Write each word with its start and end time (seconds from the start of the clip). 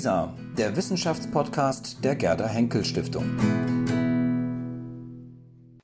WISA, 0.00 0.34
der 0.56 0.74
Wissenschaftspodcast 0.76 2.02
der 2.02 2.16
Gerda 2.16 2.48
Henkel 2.48 2.86
Stiftung. 2.86 3.36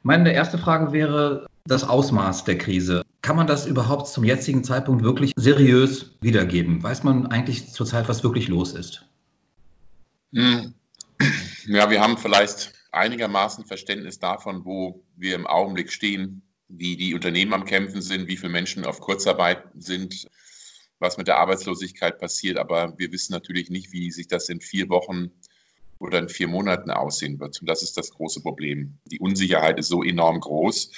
Meine 0.03 0.33
erste 0.33 0.57
Frage 0.57 0.93
wäre 0.93 1.47
das 1.67 1.85
Ausmaß 1.85 2.45
der 2.45 2.57
Krise. 2.57 3.03
Kann 3.21 3.37
man 3.37 3.47
das 3.47 3.67
überhaupt 3.67 4.09
zum 4.09 4.25
jetzigen 4.25 4.65
Zeitpunkt 4.65 5.05
wirklich 5.05 5.35
seriös 5.37 6.17
wiedergeben? 6.23 6.83
Weiß 6.83 7.03
man 7.03 7.27
eigentlich 7.27 7.71
zurzeit, 7.71 8.09
was 8.09 8.25
wirklich 8.25 8.49
los 8.49 8.73
ist? 8.73 9.05
Hm. 10.33 10.73
Ja, 11.67 11.91
wir 11.91 12.01
haben 12.01 12.17
vielleicht 12.17 12.73
einigermaßen 12.93 13.67
Verständnis 13.67 14.19
davon, 14.19 14.65
wo 14.65 15.05
wir 15.17 15.35
im 15.35 15.47
Augenblick 15.47 15.93
stehen, 15.93 16.41
wie 16.69 16.97
die 16.97 17.13
Unternehmen 17.13 17.53
am 17.53 17.67
Kämpfen 17.67 18.01
sind, 18.01 18.29
wie 18.29 18.39
viele 18.39 18.53
Menschen 18.53 18.87
auf 18.87 18.99
Kurzarbeit 18.99 19.63
sind, 19.75 20.27
was 20.99 21.17
mit 21.17 21.29
der 21.29 21.39
Arbeitslosigkeit 21.39 22.19
passiert. 22.19 22.59
Aber 22.59 22.99
wir 22.99 23.13
wissen 23.13 23.33
natürlich 23.33 23.71
nicht, 23.71 23.93
wie 23.93 24.11
sich 24.11 24.29
das 24.29 24.49
in 24.49 24.61
vier 24.61 24.89
Wochen 24.89 25.31
oder 25.99 26.19
in 26.19 26.29
vier 26.29 26.49
Monaten 26.49 26.91
aussehen 26.91 27.41
wird. 27.41 27.61
Und 27.61 27.69
das 27.69 27.83
ist 27.83 27.97
das 27.97 28.11
große 28.11 28.43
Problem. 28.43 28.99
Die 29.07 29.19
Unsicherheit 29.19 29.79
ist 29.79 29.89
so 29.89 30.03
enorm 30.03 30.41
groß, 30.41 30.91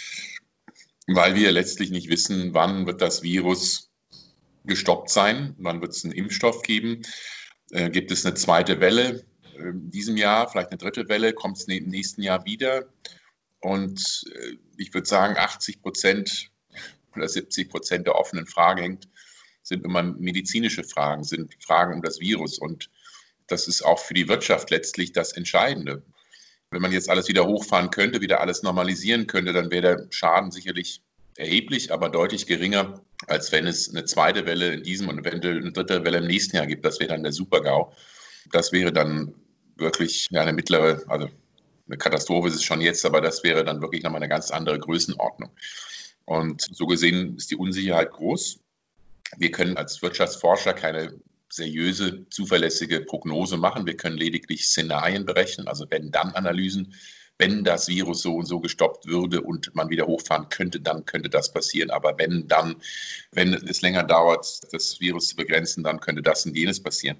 weil 1.06 1.34
wir 1.34 1.52
letztlich 1.52 1.90
nicht 1.90 2.08
wissen, 2.08 2.54
wann 2.54 2.86
wird 2.86 3.00
das 3.00 3.22
Virus 3.22 3.90
gestoppt 4.64 5.10
sein, 5.10 5.54
wann 5.58 5.80
wird 5.80 5.92
es 5.92 6.04
einen 6.04 6.12
Impfstoff 6.12 6.62
geben, 6.62 7.02
äh, 7.70 7.90
gibt 7.90 8.10
es 8.10 8.26
eine 8.26 8.34
zweite 8.34 8.80
Welle 8.80 9.24
in 9.58 9.90
diesem 9.90 10.16
Jahr, 10.16 10.48
vielleicht 10.48 10.70
eine 10.70 10.78
dritte 10.78 11.08
Welle, 11.08 11.32
kommt 11.32 11.58
es 11.58 11.64
im 11.64 11.88
nächsten 11.88 12.22
Jahr 12.22 12.44
wieder. 12.44 12.86
Und 13.60 14.24
äh, 14.32 14.56
ich 14.76 14.94
würde 14.94 15.06
sagen, 15.06 15.36
80 15.36 15.82
Prozent 15.82 16.50
oder 17.14 17.28
70 17.28 17.68
Prozent 17.68 18.06
der 18.06 18.14
offenen 18.14 18.46
Fragen 18.46 18.80
hängt, 18.80 19.08
sind 19.68 19.84
immer 19.84 20.02
medizinische 20.02 20.82
Fragen, 20.82 21.24
sind 21.24 21.54
Fragen 21.62 21.94
um 21.94 22.02
das 22.02 22.20
Virus. 22.20 22.58
Und 22.58 22.90
das 23.46 23.68
ist 23.68 23.82
auch 23.82 23.98
für 23.98 24.14
die 24.14 24.28
Wirtschaft 24.28 24.70
letztlich 24.70 25.12
das 25.12 25.32
Entscheidende. 25.32 26.02
Wenn 26.70 26.82
man 26.82 26.92
jetzt 26.92 27.08
alles 27.08 27.28
wieder 27.28 27.46
hochfahren 27.46 27.90
könnte, 27.90 28.20
wieder 28.20 28.40
alles 28.40 28.62
normalisieren 28.62 29.26
könnte, 29.26 29.52
dann 29.52 29.70
wäre 29.70 29.82
der 29.82 30.06
Schaden 30.10 30.50
sicherlich 30.50 31.02
erheblich, 31.36 31.92
aber 31.92 32.08
deutlich 32.08 32.46
geringer, 32.46 33.00
als 33.26 33.52
wenn 33.52 33.66
es 33.66 33.88
eine 33.88 34.04
zweite 34.04 34.44
Welle 34.44 34.72
in 34.72 34.82
diesem 34.82 35.08
und 35.08 35.20
eventuell 35.20 35.58
eine 35.58 35.72
dritte 35.72 36.04
Welle 36.04 36.18
im 36.18 36.26
nächsten 36.26 36.56
Jahr 36.56 36.66
gibt. 36.66 36.84
Das 36.84 36.98
wäre 36.98 37.10
dann 37.10 37.22
der 37.22 37.32
Super-GAU. 37.32 37.92
Das 38.50 38.72
wäre 38.72 38.92
dann 38.92 39.34
wirklich 39.76 40.26
eine 40.34 40.52
mittlere, 40.52 41.02
also 41.06 41.28
eine 41.86 41.96
Katastrophe 41.96 42.48
ist 42.48 42.54
es 42.54 42.64
schon 42.64 42.80
jetzt, 42.80 43.06
aber 43.06 43.20
das 43.20 43.44
wäre 43.44 43.64
dann 43.64 43.80
wirklich 43.80 44.02
nochmal 44.02 44.20
eine 44.20 44.28
ganz 44.28 44.50
andere 44.50 44.78
Größenordnung. 44.78 45.50
Und 46.24 46.60
so 46.60 46.86
gesehen 46.86 47.36
ist 47.36 47.50
die 47.50 47.56
Unsicherheit 47.56 48.10
groß. 48.10 48.60
Wir 49.36 49.50
können 49.50 49.76
als 49.76 50.00
Wirtschaftsforscher 50.02 50.74
keine 50.74 51.20
seriöse, 51.50 52.26
zuverlässige 52.30 53.00
Prognose 53.00 53.56
machen. 53.56 53.86
Wir 53.86 53.96
können 53.96 54.16
lediglich 54.16 54.66
Szenarien 54.66 55.24
berechnen, 55.24 55.68
also 55.68 55.86
wenn-dann-Analysen. 55.88 56.94
Wenn 57.40 57.62
das 57.62 57.86
Virus 57.86 58.22
so 58.22 58.34
und 58.34 58.46
so 58.46 58.58
gestoppt 58.58 59.06
würde 59.06 59.42
und 59.42 59.72
man 59.74 59.90
wieder 59.90 60.06
hochfahren 60.06 60.48
könnte, 60.48 60.80
dann 60.80 61.04
könnte 61.04 61.30
das 61.30 61.52
passieren. 61.52 61.90
Aber 61.90 62.18
wenn 62.18 62.48
dann, 62.48 62.76
wenn 63.30 63.54
es 63.54 63.80
länger 63.80 64.02
dauert, 64.02 64.60
das 64.72 65.00
Virus 65.00 65.28
zu 65.28 65.36
begrenzen, 65.36 65.84
dann 65.84 66.00
könnte 66.00 66.22
das 66.22 66.44
und 66.46 66.56
jenes 66.56 66.82
passieren. 66.82 67.16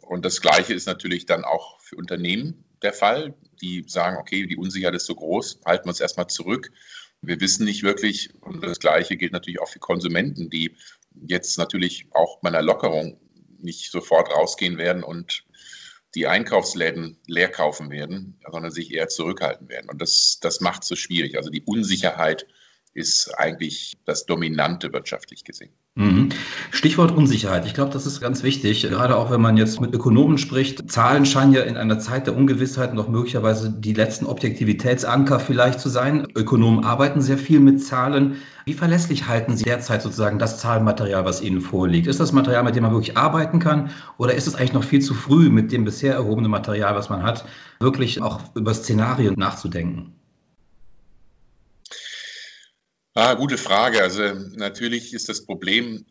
Und 0.00 0.24
das 0.24 0.40
Gleiche 0.40 0.74
ist 0.74 0.86
natürlich 0.86 1.26
dann 1.26 1.44
auch 1.44 1.80
für 1.80 1.96
Unternehmen 1.96 2.64
der 2.82 2.92
Fall, 2.92 3.34
die 3.60 3.84
sagen, 3.88 4.16
okay, 4.18 4.46
die 4.46 4.56
Unsicherheit 4.56 4.94
ist 4.94 5.06
so 5.06 5.16
groß, 5.16 5.60
halten 5.66 5.86
wir 5.86 5.90
uns 5.90 6.00
erstmal 6.00 6.28
zurück. 6.28 6.70
Wir 7.20 7.40
wissen 7.40 7.64
nicht 7.64 7.82
wirklich, 7.82 8.30
und 8.40 8.62
das 8.62 8.78
Gleiche 8.78 9.16
gilt 9.16 9.32
natürlich 9.32 9.60
auch 9.60 9.68
für 9.68 9.80
Konsumenten, 9.80 10.50
die 10.50 10.76
jetzt 11.26 11.58
natürlich 11.58 12.06
auch 12.12 12.40
bei 12.40 12.48
einer 12.48 12.62
Lockerung 12.62 13.20
nicht 13.58 13.90
sofort 13.90 14.30
rausgehen 14.30 14.78
werden 14.78 15.02
und 15.02 15.44
die 16.14 16.26
Einkaufsläden 16.26 17.18
leer 17.26 17.50
kaufen 17.50 17.90
werden, 17.90 18.40
sondern 18.50 18.70
sich 18.70 18.92
eher 18.92 19.08
zurückhalten 19.08 19.68
werden. 19.68 19.90
Und 19.90 20.00
das, 20.00 20.38
das 20.40 20.60
macht 20.60 20.82
es 20.82 20.88
so 20.88 20.96
schwierig. 20.96 21.36
Also 21.36 21.50
die 21.50 21.62
Unsicherheit 21.62 22.46
ist 22.94 23.38
eigentlich 23.38 23.98
das 24.04 24.26
Dominante 24.26 24.92
wirtschaftlich 24.92 25.44
gesehen. 25.44 25.70
Mhm. 25.94 26.28
Stichwort 26.70 27.10
Unsicherheit. 27.10 27.66
Ich 27.66 27.74
glaube, 27.74 27.92
das 27.92 28.06
ist 28.06 28.20
ganz 28.20 28.44
wichtig, 28.44 28.82
gerade 28.82 29.16
auch 29.16 29.32
wenn 29.32 29.40
man 29.40 29.56
jetzt 29.56 29.80
mit 29.80 29.92
Ökonomen 29.92 30.38
spricht. 30.38 30.90
Zahlen 30.90 31.26
scheinen 31.26 31.52
ja 31.52 31.62
in 31.62 31.76
einer 31.76 31.98
Zeit 31.98 32.28
der 32.28 32.36
Ungewissheit 32.36 32.94
noch 32.94 33.08
möglicherweise 33.08 33.70
die 33.70 33.94
letzten 33.94 34.26
Objektivitätsanker 34.26 35.40
vielleicht 35.40 35.80
zu 35.80 35.88
sein. 35.88 36.28
Ökonomen 36.36 36.84
arbeiten 36.84 37.20
sehr 37.20 37.38
viel 37.38 37.58
mit 37.58 37.82
Zahlen. 37.82 38.36
Wie 38.64 38.74
verlässlich 38.74 39.26
halten 39.26 39.56
Sie 39.56 39.64
derzeit 39.64 40.02
sozusagen 40.02 40.38
das 40.38 40.60
Zahlenmaterial, 40.60 41.24
was 41.24 41.40
Ihnen 41.40 41.60
vorliegt? 41.60 42.06
Ist 42.06 42.20
das 42.20 42.32
Material, 42.32 42.62
mit 42.62 42.76
dem 42.76 42.84
man 42.84 42.92
wirklich 42.92 43.16
arbeiten 43.16 43.58
kann? 43.58 43.90
Oder 44.18 44.34
ist 44.34 44.46
es 44.46 44.54
eigentlich 44.54 44.74
noch 44.74 44.84
viel 44.84 45.00
zu 45.00 45.14
früh, 45.14 45.50
mit 45.50 45.72
dem 45.72 45.84
bisher 45.84 46.14
erhobenen 46.14 46.50
Material, 46.50 46.94
was 46.94 47.08
man 47.08 47.24
hat, 47.24 47.44
wirklich 47.80 48.22
auch 48.22 48.40
über 48.54 48.72
Szenarien 48.72 49.34
nachzudenken? 49.36 50.14
Ah, 53.14 53.34
gute 53.34 53.58
Frage. 53.58 54.02
Also 54.02 54.22
natürlich 54.54 55.12
ist 55.14 55.28
das 55.28 55.44
Problem 55.44 56.04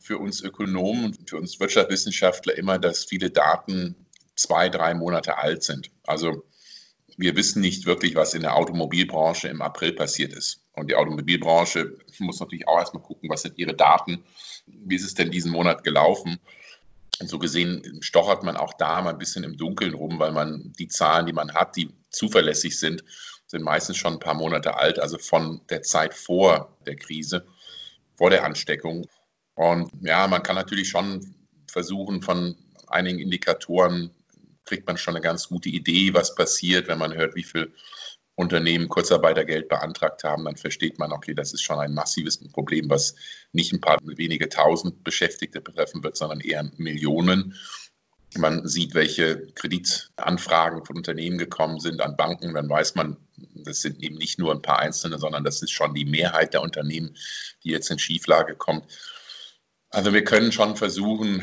für 0.00 0.18
uns 0.18 0.40
Ökonomen 0.40 1.06
und 1.06 1.28
für 1.28 1.36
uns 1.36 1.60
Wirtschaftswissenschaftler 1.60 2.56
immer, 2.56 2.78
dass 2.78 3.04
viele 3.04 3.30
Daten 3.30 4.06
zwei, 4.34 4.68
drei 4.68 4.94
Monate 4.94 5.36
alt 5.36 5.62
sind. 5.62 5.90
Also 6.06 6.44
wir 7.18 7.36
wissen 7.36 7.60
nicht 7.60 7.84
wirklich, 7.84 8.14
was 8.14 8.34
in 8.34 8.42
der 8.42 8.54
Automobilbranche 8.54 9.48
im 9.48 9.60
April 9.60 9.92
passiert 9.92 10.32
ist. 10.32 10.62
Und 10.72 10.88
die 10.88 10.94
Automobilbranche 10.94 11.98
muss 12.20 12.38
natürlich 12.40 12.68
auch 12.68 12.78
erstmal 12.78 13.02
gucken, 13.02 13.28
was 13.28 13.42
sind 13.42 13.58
ihre 13.58 13.74
Daten, 13.74 14.24
wie 14.66 14.94
ist 14.94 15.04
es 15.04 15.14
denn 15.14 15.32
diesen 15.32 15.50
Monat 15.50 15.82
gelaufen. 15.82 16.38
Und 17.20 17.28
so 17.28 17.40
gesehen 17.40 17.98
stochert 18.00 18.44
man 18.44 18.56
auch 18.56 18.72
da 18.74 19.02
mal 19.02 19.10
ein 19.10 19.18
bisschen 19.18 19.42
im 19.42 19.56
Dunkeln 19.56 19.94
rum, 19.94 20.20
weil 20.20 20.30
man 20.30 20.72
die 20.78 20.86
Zahlen, 20.86 21.26
die 21.26 21.32
man 21.32 21.54
hat, 21.54 21.76
die 21.76 21.90
zuverlässig 22.10 22.78
sind, 22.78 23.02
sind 23.48 23.62
meistens 23.62 23.96
schon 23.96 24.14
ein 24.14 24.20
paar 24.20 24.34
Monate 24.34 24.76
alt, 24.76 24.98
also 24.98 25.18
von 25.18 25.62
der 25.70 25.82
Zeit 25.82 26.14
vor 26.14 26.76
der 26.86 26.96
Krise, 26.96 27.46
vor 28.16 28.30
der 28.30 28.44
Ansteckung. 28.44 29.06
Und 29.54 29.90
ja, 30.02 30.26
man 30.28 30.42
kann 30.42 30.54
natürlich 30.54 30.88
schon 30.88 31.34
versuchen, 31.70 32.22
von 32.22 32.56
einigen 32.86 33.18
Indikatoren 33.18 34.10
kriegt 34.64 34.86
man 34.86 34.98
schon 34.98 35.16
eine 35.16 35.22
ganz 35.22 35.48
gute 35.48 35.70
Idee, 35.70 36.14
was 36.14 36.34
passiert, 36.34 36.88
wenn 36.88 36.98
man 36.98 37.14
hört, 37.14 37.34
wie 37.34 37.42
viel 37.42 37.72
Unternehmen 38.34 38.88
Kurzarbeitergeld 38.88 39.68
beantragt 39.68 40.22
haben, 40.22 40.44
dann 40.44 40.56
versteht 40.56 40.98
man, 40.98 41.10
okay, 41.10 41.34
das 41.34 41.52
ist 41.52 41.62
schon 41.62 41.80
ein 41.80 41.92
massives 41.92 42.38
Problem, 42.52 42.88
was 42.88 43.16
nicht 43.52 43.72
ein 43.72 43.80
paar 43.80 43.98
wenige 44.04 44.48
tausend 44.48 45.02
Beschäftigte 45.02 45.60
betreffen 45.60 46.04
wird, 46.04 46.16
sondern 46.16 46.38
eher 46.38 46.70
Millionen 46.76 47.56
man 48.36 48.66
sieht, 48.68 48.94
welche 48.94 49.46
Kreditanfragen 49.54 50.84
von 50.84 50.96
Unternehmen 50.96 51.38
gekommen 51.38 51.80
sind 51.80 52.00
an 52.00 52.16
Banken, 52.16 52.54
dann 52.54 52.68
weiß 52.68 52.94
man, 52.94 53.16
das 53.36 53.80
sind 53.80 54.02
eben 54.02 54.16
nicht 54.16 54.38
nur 54.38 54.52
ein 54.52 54.62
paar 54.62 54.80
Einzelne, 54.80 55.18
sondern 55.18 55.44
das 55.44 55.62
ist 55.62 55.70
schon 55.70 55.94
die 55.94 56.04
Mehrheit 56.04 56.54
der 56.54 56.62
Unternehmen, 56.62 57.16
die 57.64 57.70
jetzt 57.70 57.90
in 57.90 57.98
Schieflage 57.98 58.54
kommt. 58.54 58.84
Also 59.90 60.12
wir 60.12 60.24
können 60.24 60.52
schon 60.52 60.76
versuchen, 60.76 61.42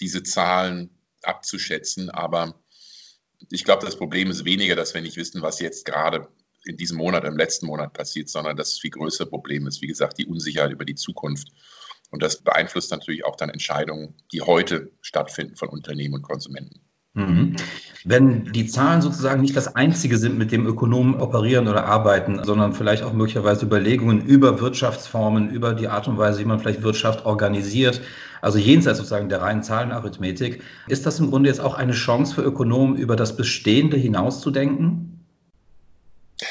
diese 0.00 0.22
Zahlen 0.22 0.90
abzuschätzen, 1.22 2.10
aber 2.10 2.60
ich 3.50 3.64
glaube, 3.64 3.84
das 3.84 3.96
Problem 3.96 4.30
ist 4.30 4.44
weniger, 4.44 4.76
dass 4.76 4.94
wir 4.94 5.00
nicht 5.00 5.16
wissen, 5.16 5.42
was 5.42 5.60
jetzt 5.60 5.84
gerade 5.84 6.28
in 6.64 6.76
diesem 6.76 6.98
Monat, 6.98 7.24
im 7.24 7.36
letzten 7.36 7.66
Monat 7.66 7.92
passiert, 7.92 8.28
sondern 8.28 8.56
das 8.56 8.78
viel 8.78 8.90
größere 8.90 9.28
Problem 9.28 9.66
ist, 9.66 9.80
wie 9.80 9.86
gesagt, 9.86 10.18
die 10.18 10.26
Unsicherheit 10.26 10.72
über 10.72 10.84
die 10.84 10.96
Zukunft. 10.96 11.48
Und 12.10 12.22
das 12.22 12.38
beeinflusst 12.38 12.90
natürlich 12.90 13.24
auch 13.24 13.36
dann 13.36 13.50
Entscheidungen, 13.50 14.14
die 14.32 14.40
heute 14.40 14.90
stattfinden 15.02 15.56
von 15.56 15.68
Unternehmen 15.68 16.14
und 16.14 16.22
Konsumenten. 16.22 16.80
Mhm. 17.14 17.56
Wenn 18.04 18.52
die 18.52 18.66
Zahlen 18.66 19.02
sozusagen 19.02 19.42
nicht 19.42 19.56
das 19.56 19.74
Einzige 19.74 20.18
sind, 20.18 20.38
mit 20.38 20.52
dem 20.52 20.66
Ökonomen 20.66 21.16
operieren 21.16 21.66
oder 21.66 21.84
arbeiten, 21.84 22.44
sondern 22.44 22.72
vielleicht 22.72 23.02
auch 23.02 23.12
möglicherweise 23.12 23.66
Überlegungen 23.66 24.24
über 24.24 24.60
Wirtschaftsformen, 24.60 25.50
über 25.50 25.74
die 25.74 25.88
Art 25.88 26.06
und 26.06 26.16
Weise, 26.16 26.40
wie 26.40 26.44
man 26.44 26.60
vielleicht 26.60 26.82
Wirtschaft 26.82 27.26
organisiert, 27.26 28.00
also 28.40 28.58
jenseits 28.58 28.98
sozusagen 28.98 29.28
der 29.28 29.42
reinen 29.42 29.64
Zahlenarithmetik, 29.64 30.62
ist 30.86 31.06
das 31.06 31.18
im 31.18 31.30
Grunde 31.30 31.48
jetzt 31.48 31.60
auch 31.60 31.74
eine 31.74 31.92
Chance 31.92 32.36
für 32.36 32.42
Ökonomen, 32.42 32.96
über 32.96 33.16
das 33.16 33.36
Bestehende 33.36 33.96
hinauszudenken? 33.96 35.26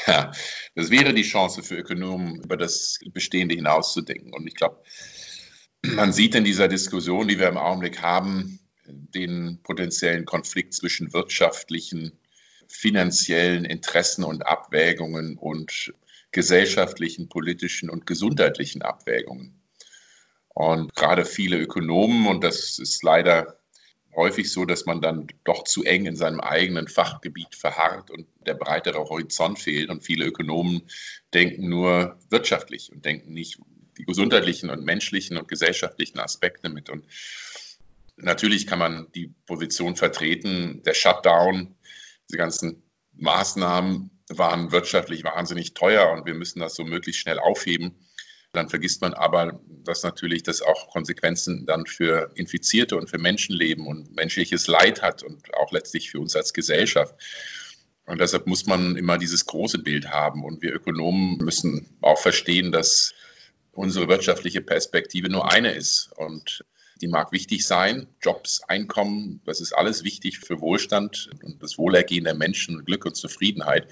Ja, 0.06 0.32
das 0.74 0.90
wäre 0.90 1.14
die 1.14 1.22
Chance 1.22 1.62
für 1.62 1.76
Ökonomen, 1.76 2.42
über 2.42 2.58
das 2.58 2.98
Bestehende 3.14 3.54
hinauszudenken. 3.54 4.34
Und 4.34 4.46
ich 4.46 4.54
glaube, 4.54 4.76
man 5.82 6.12
sieht 6.12 6.34
in 6.34 6.44
dieser 6.44 6.68
Diskussion, 6.68 7.28
die 7.28 7.38
wir 7.38 7.48
im 7.48 7.56
Augenblick 7.56 8.02
haben, 8.02 8.58
den 8.86 9.60
potenziellen 9.62 10.24
Konflikt 10.24 10.74
zwischen 10.74 11.12
wirtschaftlichen, 11.12 12.18
finanziellen 12.66 13.64
Interessen 13.64 14.24
und 14.24 14.46
Abwägungen 14.46 15.36
und 15.36 15.92
gesellschaftlichen, 16.30 17.28
politischen 17.28 17.90
und 17.90 18.06
gesundheitlichen 18.06 18.82
Abwägungen. 18.82 19.62
Und 20.48 20.94
gerade 20.94 21.24
viele 21.24 21.58
Ökonomen, 21.58 22.26
und 22.26 22.44
das 22.44 22.78
ist 22.78 23.02
leider 23.02 23.58
häufig 24.14 24.50
so, 24.50 24.64
dass 24.64 24.86
man 24.86 25.00
dann 25.00 25.28
doch 25.44 25.64
zu 25.64 25.84
eng 25.84 26.06
in 26.06 26.16
seinem 26.16 26.40
eigenen 26.40 26.88
Fachgebiet 26.88 27.54
verharrt 27.54 28.10
und 28.10 28.26
der 28.46 28.54
breitere 28.54 28.98
Horizont 28.98 29.58
fehlt. 29.58 29.90
Und 29.90 30.02
viele 30.02 30.26
Ökonomen 30.26 30.82
denken 31.32 31.68
nur 31.68 32.18
wirtschaftlich 32.28 32.90
und 32.92 33.04
denken 33.04 33.32
nicht 33.32 33.58
die 33.98 34.04
gesundheitlichen 34.04 34.70
und 34.70 34.84
menschlichen 34.84 35.36
und 35.36 35.48
gesellschaftlichen 35.48 36.18
Aspekte 36.20 36.68
mit. 36.68 36.88
Und 36.88 37.04
Natürlich 38.20 38.66
kann 38.66 38.80
man 38.80 39.06
die 39.14 39.32
Position 39.46 39.94
vertreten, 39.94 40.82
der 40.84 40.94
Shutdown, 40.94 41.76
diese 42.28 42.38
ganzen 42.38 42.82
Maßnahmen 43.12 44.10
waren 44.28 44.72
wirtschaftlich 44.72 45.24
wahnsinnig 45.24 45.74
teuer 45.74 46.10
und 46.10 46.26
wir 46.26 46.34
müssen 46.34 46.58
das 46.60 46.74
so 46.74 46.84
möglichst 46.84 47.20
schnell 47.20 47.38
aufheben. 47.38 47.94
Dann 48.52 48.68
vergisst 48.68 49.02
man 49.02 49.14
aber, 49.14 49.60
dass 49.68 50.02
natürlich 50.02 50.42
das 50.42 50.62
auch 50.62 50.88
Konsequenzen 50.88 51.64
dann 51.64 51.86
für 51.86 52.32
Infizierte 52.34 52.96
und 52.96 53.08
für 53.08 53.18
Menschenleben 53.18 53.86
und 53.86 54.14
menschliches 54.16 54.66
Leid 54.66 55.00
hat 55.00 55.22
und 55.22 55.54
auch 55.54 55.70
letztlich 55.70 56.10
für 56.10 56.18
uns 56.18 56.34
als 56.34 56.52
Gesellschaft. 56.52 57.14
Und 58.04 58.20
deshalb 58.20 58.46
muss 58.46 58.66
man 58.66 58.96
immer 58.96 59.18
dieses 59.18 59.46
große 59.46 59.78
Bild 59.78 60.08
haben. 60.08 60.44
Und 60.44 60.62
wir 60.62 60.74
Ökonomen 60.74 61.36
müssen 61.38 61.98
auch 62.00 62.18
verstehen, 62.18 62.72
dass 62.72 63.12
unsere 63.78 64.08
wirtschaftliche 64.08 64.60
Perspektive 64.60 65.28
nur 65.28 65.52
eine 65.52 65.72
ist. 65.72 66.10
Und 66.16 66.64
die 67.00 67.06
mag 67.06 67.30
wichtig 67.30 67.64
sein. 67.64 68.08
Jobs, 68.20 68.60
Einkommen, 68.66 69.40
das 69.46 69.60
ist 69.60 69.72
alles 69.72 70.02
wichtig 70.02 70.40
für 70.40 70.60
Wohlstand 70.60 71.30
und 71.44 71.62
das 71.62 71.78
Wohlergehen 71.78 72.24
der 72.24 72.34
Menschen, 72.34 72.84
Glück 72.84 73.06
und 73.06 73.14
Zufriedenheit. 73.14 73.86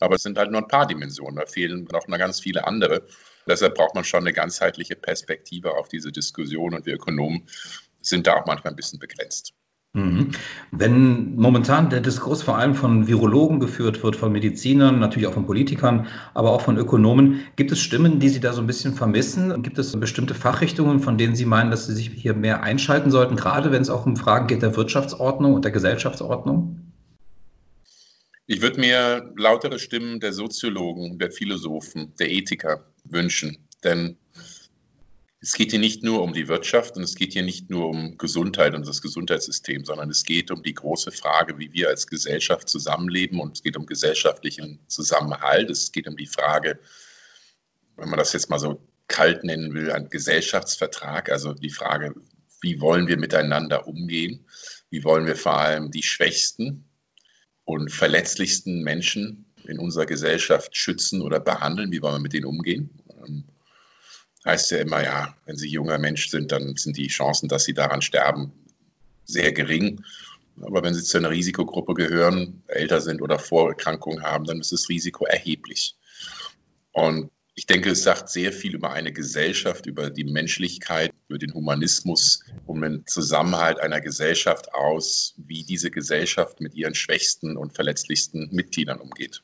Aber 0.00 0.14
es 0.14 0.22
sind 0.22 0.38
halt 0.38 0.50
nur 0.50 0.62
ein 0.62 0.68
paar 0.68 0.86
Dimensionen. 0.86 1.36
Da 1.36 1.44
fehlen 1.44 1.86
noch 1.92 2.06
ganz 2.06 2.40
viele 2.40 2.66
andere. 2.66 3.06
Deshalb 3.46 3.74
braucht 3.74 3.94
man 3.94 4.04
schon 4.04 4.20
eine 4.20 4.32
ganzheitliche 4.32 4.96
Perspektive 4.96 5.72
auf 5.72 5.88
diese 5.88 6.10
Diskussion 6.10 6.74
und 6.74 6.86
wir 6.86 6.94
Ökonomen 6.94 7.48
sind 8.00 8.26
da 8.26 8.34
auch 8.34 8.46
manchmal 8.46 8.72
ein 8.72 8.76
bisschen 8.76 8.98
begrenzt. 8.98 9.52
Mhm. 9.94 10.32
Wenn 10.70 11.34
momentan 11.36 11.88
der 11.88 12.00
Diskurs 12.00 12.42
vor 12.42 12.58
allem 12.58 12.74
von 12.74 13.08
Virologen 13.08 13.58
geführt 13.58 14.02
wird, 14.02 14.16
von 14.16 14.30
Medizinern, 14.32 14.98
natürlich 14.98 15.26
auch 15.26 15.34
von 15.34 15.46
Politikern, 15.46 16.06
aber 16.34 16.52
auch 16.52 16.60
von 16.60 16.76
Ökonomen, 16.76 17.40
gibt 17.56 17.72
es 17.72 17.80
Stimmen, 17.80 18.20
die 18.20 18.28
Sie 18.28 18.40
da 18.40 18.52
so 18.52 18.60
ein 18.60 18.66
bisschen 18.66 18.94
vermissen? 18.94 19.62
Gibt 19.62 19.78
es 19.78 19.98
bestimmte 19.98 20.34
Fachrichtungen, 20.34 21.00
von 21.00 21.16
denen 21.16 21.34
Sie 21.34 21.46
meinen, 21.46 21.70
dass 21.70 21.86
Sie 21.86 21.94
sich 21.94 22.10
hier 22.10 22.34
mehr 22.34 22.62
einschalten 22.62 23.10
sollten, 23.10 23.36
gerade 23.36 23.72
wenn 23.72 23.82
es 23.82 23.90
auch 23.90 24.04
um 24.04 24.16
Fragen 24.16 24.46
geht 24.46 24.62
der 24.62 24.76
Wirtschaftsordnung 24.76 25.54
und 25.54 25.64
der 25.64 25.72
Gesellschaftsordnung? 25.72 26.92
Ich 28.46 28.62
würde 28.62 28.80
mir 28.80 29.32
lautere 29.36 29.78
Stimmen 29.78 30.20
der 30.20 30.32
Soziologen, 30.32 31.18
der 31.18 31.30
Philosophen, 31.30 32.14
der 32.18 32.30
Ethiker 32.30 32.84
wünschen. 33.04 33.58
Denn 33.84 34.16
es 35.40 35.52
geht 35.52 35.70
hier 35.70 35.78
nicht 35.78 36.02
nur 36.02 36.22
um 36.22 36.32
die 36.32 36.48
Wirtschaft 36.48 36.96
und 36.96 37.04
es 37.04 37.14
geht 37.14 37.32
hier 37.32 37.44
nicht 37.44 37.70
nur 37.70 37.88
um 37.88 38.18
Gesundheit 38.18 38.74
und 38.74 38.86
das 38.86 39.00
Gesundheitssystem, 39.00 39.84
sondern 39.84 40.10
es 40.10 40.24
geht 40.24 40.50
um 40.50 40.62
die 40.62 40.74
große 40.74 41.12
Frage, 41.12 41.58
wie 41.58 41.72
wir 41.72 41.88
als 41.88 42.08
Gesellschaft 42.08 42.68
zusammenleben 42.68 43.38
und 43.40 43.56
es 43.56 43.62
geht 43.62 43.76
um 43.76 43.86
gesellschaftlichen 43.86 44.80
Zusammenhalt. 44.88 45.70
Es 45.70 45.92
geht 45.92 46.08
um 46.08 46.16
die 46.16 46.26
Frage, 46.26 46.80
wenn 47.96 48.08
man 48.08 48.18
das 48.18 48.32
jetzt 48.32 48.50
mal 48.50 48.58
so 48.58 48.80
kalt 49.06 49.44
nennen 49.44 49.74
will, 49.74 49.92
ein 49.92 50.10
Gesellschaftsvertrag, 50.10 51.30
also 51.30 51.54
die 51.54 51.70
Frage, 51.70 52.14
wie 52.60 52.80
wollen 52.80 53.06
wir 53.06 53.16
miteinander 53.16 53.86
umgehen? 53.86 54.44
Wie 54.90 55.04
wollen 55.04 55.26
wir 55.26 55.36
vor 55.36 55.58
allem 55.58 55.92
die 55.92 56.02
Schwächsten 56.02 56.84
und 57.64 57.92
verletzlichsten 57.92 58.82
Menschen 58.82 59.46
in 59.64 59.78
unserer 59.78 60.06
Gesellschaft 60.06 60.76
schützen 60.76 61.22
oder 61.22 61.38
behandeln? 61.38 61.92
Wie 61.92 62.02
wollen 62.02 62.16
wir 62.16 62.22
mit 62.22 62.32
denen 62.32 62.46
umgehen? 62.46 62.90
Heißt 64.48 64.70
ja 64.70 64.78
immer, 64.78 65.04
ja, 65.04 65.36
wenn 65.44 65.58
Sie 65.58 65.68
junger 65.68 65.98
Mensch 65.98 66.30
sind, 66.30 66.52
dann 66.52 66.74
sind 66.76 66.96
die 66.96 67.08
Chancen, 67.08 67.50
dass 67.50 67.64
Sie 67.64 67.74
daran 67.74 68.00
sterben, 68.00 68.50
sehr 69.26 69.52
gering. 69.52 70.02
Aber 70.62 70.82
wenn 70.82 70.94
Sie 70.94 71.02
zu 71.02 71.18
einer 71.18 71.28
Risikogruppe 71.28 71.92
gehören, 71.92 72.62
älter 72.66 73.02
sind 73.02 73.20
oder 73.20 73.38
Vorerkrankungen 73.38 74.22
haben, 74.22 74.46
dann 74.46 74.58
ist 74.58 74.72
das 74.72 74.88
Risiko 74.88 75.26
erheblich. 75.26 75.96
Und 76.92 77.30
ich 77.56 77.66
denke, 77.66 77.90
es 77.90 78.04
sagt 78.04 78.30
sehr 78.30 78.50
viel 78.50 78.74
über 78.74 78.90
eine 78.90 79.12
Gesellschaft, 79.12 79.84
über 79.84 80.08
die 80.08 80.24
Menschlichkeit, 80.24 81.12
über 81.28 81.38
den 81.38 81.52
Humanismus, 81.52 82.42
um 82.64 82.80
den 82.80 83.04
Zusammenhalt 83.06 83.78
einer 83.80 84.00
Gesellschaft 84.00 84.72
aus, 84.72 85.34
wie 85.36 85.62
diese 85.62 85.90
Gesellschaft 85.90 86.62
mit 86.62 86.74
ihren 86.74 86.94
schwächsten 86.94 87.58
und 87.58 87.74
verletzlichsten 87.74 88.48
Mitgliedern 88.50 88.98
umgeht. 88.98 89.42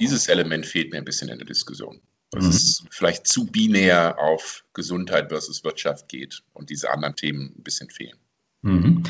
Dieses 0.00 0.26
Element 0.28 0.64
fehlt 0.64 0.90
mir 0.90 0.96
ein 0.96 1.04
bisschen 1.04 1.28
in 1.28 1.36
der 1.36 1.46
Diskussion. 1.46 2.00
Dass 2.30 2.44
mhm. 2.44 2.50
es 2.50 2.84
vielleicht 2.90 3.26
zu 3.26 3.46
binär 3.46 4.18
auf 4.18 4.64
Gesundheit 4.72 5.30
versus 5.30 5.64
Wirtschaft 5.64 6.08
geht 6.08 6.42
und 6.52 6.70
diese 6.70 6.90
anderen 6.90 7.16
Themen 7.16 7.54
ein 7.58 7.62
bisschen 7.62 7.90
fehlen. 7.90 8.16
Mhm. 8.62 9.04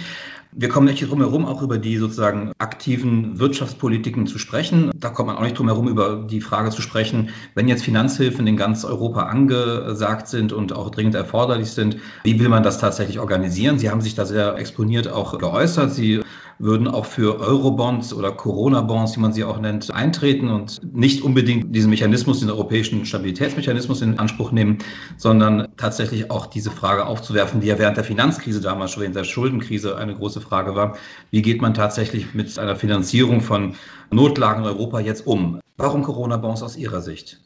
Wir 0.53 0.69
kommen 0.69 0.87
nicht 0.87 1.09
drum 1.09 1.21
herum, 1.21 1.45
auch 1.45 1.63
über 1.63 1.79
die 1.79 1.97
sozusagen 1.97 2.53
aktiven 2.59 3.39
Wirtschaftspolitiken 3.39 4.27
zu 4.27 4.39
sprechen. 4.39 4.91
Da 4.95 5.11
kommt 5.11 5.29
man 5.29 5.37
auch 5.37 5.43
nicht 5.43 5.59
drum 5.59 5.69
herum, 5.69 5.89
über 5.89 6.27
die 6.29 6.41
Frage 6.41 6.71
zu 6.71 6.83
sprechen, 6.83 7.31
wenn 7.55 7.69
jetzt 7.69 7.85
Finanzhilfen 7.85 8.47
in 8.47 8.57
ganz 8.57 8.85
Europa 8.85 9.25
angesagt 9.25 10.29
sind 10.29 10.53
und 10.53 10.73
auch 10.73 10.91
dringend 10.91 11.15
erforderlich 11.15 11.71
sind, 11.71 11.99
wie 12.25 12.39
will 12.39 12.49
man 12.49 12.63
das 12.63 12.79
tatsächlich 12.79 13.19
organisieren? 13.19 13.79
Sie 13.79 13.91
haben 13.91 14.01
sich 14.01 14.15
da 14.15 14.25
sehr 14.25 14.57
exponiert 14.57 15.09
auch 15.09 15.37
geäußert. 15.39 15.93
Sie 15.93 16.21
würden 16.61 16.89
auch 16.89 17.07
für 17.07 17.41
Eurobonds 17.41 18.13
oder 18.13 18.33
Corona-Bonds, 18.33 19.17
wie 19.17 19.21
man 19.21 19.33
sie 19.33 19.45
auch 19.45 19.59
nennt, 19.59 19.91
eintreten 19.93 20.49
und 20.49 20.81
nicht 20.95 21.23
unbedingt 21.23 21.75
diesen 21.75 21.91
Mechanismus, 21.91 22.41
den 22.41 22.51
europäischen 22.51 23.07
Stabilitätsmechanismus 23.07 24.03
in 24.03 24.19
Anspruch 24.19 24.53
nehmen, 24.53 24.79
sondern 25.17 25.69
tatsächlich 25.77 26.31
auch 26.31 26.47
diese 26.47 26.71
Frage 26.71 27.07
aufzuwerfen, 27.07 27.61
die 27.61 27.69
ja 27.69 27.79
während 27.79 27.97
der 27.97 28.05
Finanzkrise 28.05 28.61
damals 28.61 28.93
schon, 28.93 29.03
während 29.03 29.17
der 29.17 29.25
Schuldenkrise 29.25 29.97
eine 29.97 30.15
große 30.15 30.41
Frage 30.41 30.77
war. 30.77 30.97
Wie 31.31 31.43
geht 31.43 31.63
man 31.63 31.75
tatsächlich 31.75 32.35
mit 32.35 32.59
einer 32.59 32.77
Finanzierung 32.77 33.41
von 33.41 33.75
Notlagen 34.11 34.63
in 34.63 34.69
Europa 34.69 35.01
jetzt 35.01 35.27
um? 35.27 35.61
Warum 35.79 36.03
Corona-Bonds 36.03 36.63
aus 36.63 36.77
Ihrer 36.77 37.01
Sicht? 37.01 37.41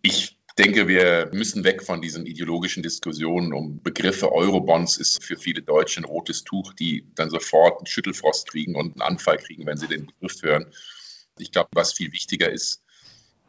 Ich 0.00 0.36
denke, 0.54 0.88
wir 0.88 1.30
müssen 1.32 1.64
weg 1.64 1.82
von 1.82 2.02
diesen 2.02 2.26
ideologischen 2.26 2.82
Diskussionen 2.82 3.52
um 3.52 3.82
Begriffe. 3.82 4.32
Eurobonds 4.32 4.98
ist 4.98 5.22
für 5.22 5.36
viele 5.36 5.62
Deutsche 5.62 6.00
ein 6.00 6.04
rotes 6.04 6.44
Tuch, 6.44 6.72
die 6.74 7.06
dann 7.14 7.30
sofort 7.30 7.78
einen 7.78 7.86
Schüttelfrost 7.86 8.48
kriegen 8.48 8.74
und 8.74 8.92
einen 8.92 9.02
Anfall 9.02 9.38
kriegen, 9.38 9.66
wenn 9.66 9.78
sie 9.78 9.88
den 9.88 10.06
Begriff 10.06 10.42
hören. 10.42 10.66
Ich 11.38 11.52
glaube, 11.52 11.70
was 11.72 11.94
viel 11.94 12.12
wichtiger 12.12 12.50
ist, 12.50 12.82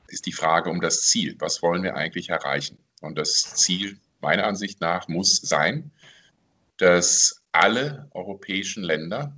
ist 0.08 0.26
die 0.26 0.32
Frage 0.32 0.70
um 0.70 0.82
das 0.82 1.02
Ziel. 1.02 1.36
Was 1.40 1.62
wollen 1.62 1.84
wir 1.84 1.96
eigentlich 1.96 2.30
erreichen? 2.30 2.78
Und 3.02 3.18
das 3.18 3.56
Ziel, 3.56 3.98
meiner 4.22 4.46
Ansicht 4.46 4.80
nach, 4.80 5.08
muss 5.08 5.38
sein, 5.38 5.92
dass 6.78 7.42
alle 7.52 8.08
europäischen 8.12 8.84
Länder 8.84 9.36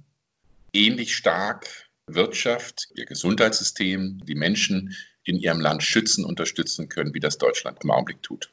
ähnlich 0.73 1.15
stark 1.15 1.67
Wirtschaft, 2.07 2.89
ihr 2.93 3.05
Gesundheitssystem, 3.05 4.23
die 4.25 4.35
Menschen 4.35 4.95
in 5.25 5.37
ihrem 5.37 5.59
Land 5.59 5.83
schützen, 5.83 6.23
unterstützen 6.23 6.87
können, 6.87 7.13
wie 7.13 7.19
das 7.19 7.37
Deutschland 7.37 7.79
im 7.83 7.91
Augenblick 7.91 8.23
tut. 8.23 8.51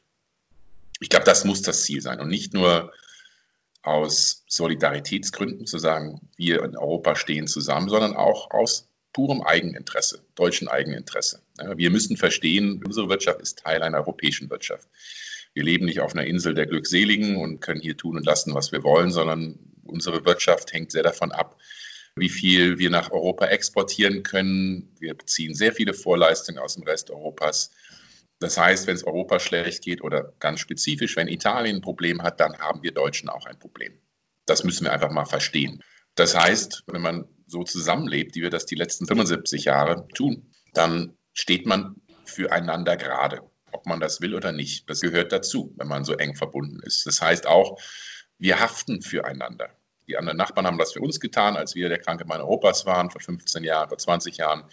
Ich 0.99 1.09
glaube, 1.09 1.25
das 1.25 1.45
muss 1.45 1.61
das 1.61 1.83
Ziel 1.83 2.01
sein 2.01 2.19
und 2.19 2.27
nicht 2.27 2.53
nur 2.53 2.91
aus 3.81 4.43
Solidaritätsgründen 4.47 5.65
zu 5.65 5.77
sagen, 5.77 6.29
wir 6.35 6.63
in 6.63 6.75
Europa 6.75 7.15
stehen 7.15 7.47
zusammen, 7.47 7.89
sondern 7.89 8.15
auch 8.15 8.51
aus 8.51 8.89
purem 9.11 9.41
Eigeninteresse, 9.41 10.25
deutschen 10.35 10.67
Eigeninteresse. 10.67 11.41
Wir 11.75 11.91
müssen 11.91 12.17
verstehen, 12.17 12.81
unsere 12.83 13.09
Wirtschaft 13.09 13.41
ist 13.41 13.59
Teil 13.59 13.83
einer 13.83 13.97
europäischen 13.99 14.49
Wirtschaft. 14.49 14.87
Wir 15.53 15.63
leben 15.63 15.85
nicht 15.85 15.99
auf 15.99 16.15
einer 16.15 16.25
Insel 16.25 16.55
der 16.55 16.65
Glückseligen 16.65 17.35
und 17.35 17.59
können 17.59 17.81
hier 17.81 17.95
tun 17.95 18.17
und 18.17 18.25
lassen, 18.25 18.55
was 18.55 18.71
wir 18.71 18.83
wollen, 18.83 19.11
sondern 19.11 19.59
unsere 19.83 20.25
Wirtschaft 20.25 20.73
hängt 20.73 20.91
sehr 20.91 21.03
davon 21.03 21.31
ab, 21.31 21.59
wie 22.15 22.29
viel 22.29 22.77
wir 22.77 22.89
nach 22.89 23.11
Europa 23.11 23.47
exportieren 23.47 24.23
können. 24.23 24.93
Wir 24.99 25.15
beziehen 25.15 25.55
sehr 25.55 25.73
viele 25.73 25.93
Vorleistungen 25.93 26.59
aus 26.59 26.75
dem 26.75 26.83
Rest 26.83 27.09
Europas. 27.09 27.71
Das 28.39 28.57
heißt, 28.57 28.87
wenn 28.87 28.95
es 28.95 29.03
Europa 29.03 29.39
schlecht 29.39 29.83
geht 29.83 30.03
oder 30.03 30.33
ganz 30.39 30.59
spezifisch, 30.59 31.15
wenn 31.15 31.27
Italien 31.27 31.77
ein 31.77 31.81
Problem 31.81 32.21
hat, 32.21 32.39
dann 32.39 32.57
haben 32.59 32.83
wir 32.83 32.91
Deutschen 32.91 33.29
auch 33.29 33.45
ein 33.45 33.57
Problem. 33.57 33.99
Das 34.45 34.63
müssen 34.63 34.85
wir 34.85 34.93
einfach 34.93 35.11
mal 35.11 35.25
verstehen. 35.25 35.81
Das 36.15 36.35
heißt, 36.35 36.83
wenn 36.87 37.01
man 37.01 37.25
so 37.47 37.63
zusammenlebt, 37.63 38.35
wie 38.35 38.41
wir 38.41 38.49
das 38.49 38.65
die 38.65 38.75
letzten 38.75 39.07
75 39.07 39.65
Jahre 39.65 40.07
tun, 40.09 40.51
dann 40.73 41.17
steht 41.33 41.65
man 41.65 41.95
füreinander 42.25 42.97
gerade, 42.97 43.41
ob 43.71 43.85
man 43.85 43.99
das 43.99 44.21
will 44.21 44.35
oder 44.35 44.51
nicht. 44.51 44.89
Das 44.89 45.01
gehört 45.01 45.31
dazu, 45.31 45.73
wenn 45.77 45.87
man 45.87 46.03
so 46.05 46.13
eng 46.13 46.35
verbunden 46.35 46.79
ist. 46.83 47.05
Das 47.07 47.21
heißt 47.21 47.47
auch, 47.47 47.79
wir 48.37 48.59
haften 48.59 49.01
füreinander. 49.01 49.69
Die 50.07 50.17
anderen 50.17 50.37
Nachbarn 50.37 50.67
haben 50.67 50.77
das 50.77 50.93
für 50.93 51.01
uns 51.01 51.19
getan, 51.19 51.55
als 51.55 51.75
wir 51.75 51.89
der 51.89 51.99
kranke 51.99 52.25
Mann 52.25 52.41
Europas 52.41 52.85
waren, 52.85 53.09
vor 53.09 53.21
15 53.21 53.63
Jahren, 53.63 53.89
vor 53.89 53.97
20 53.97 54.37
Jahren. 54.37 54.63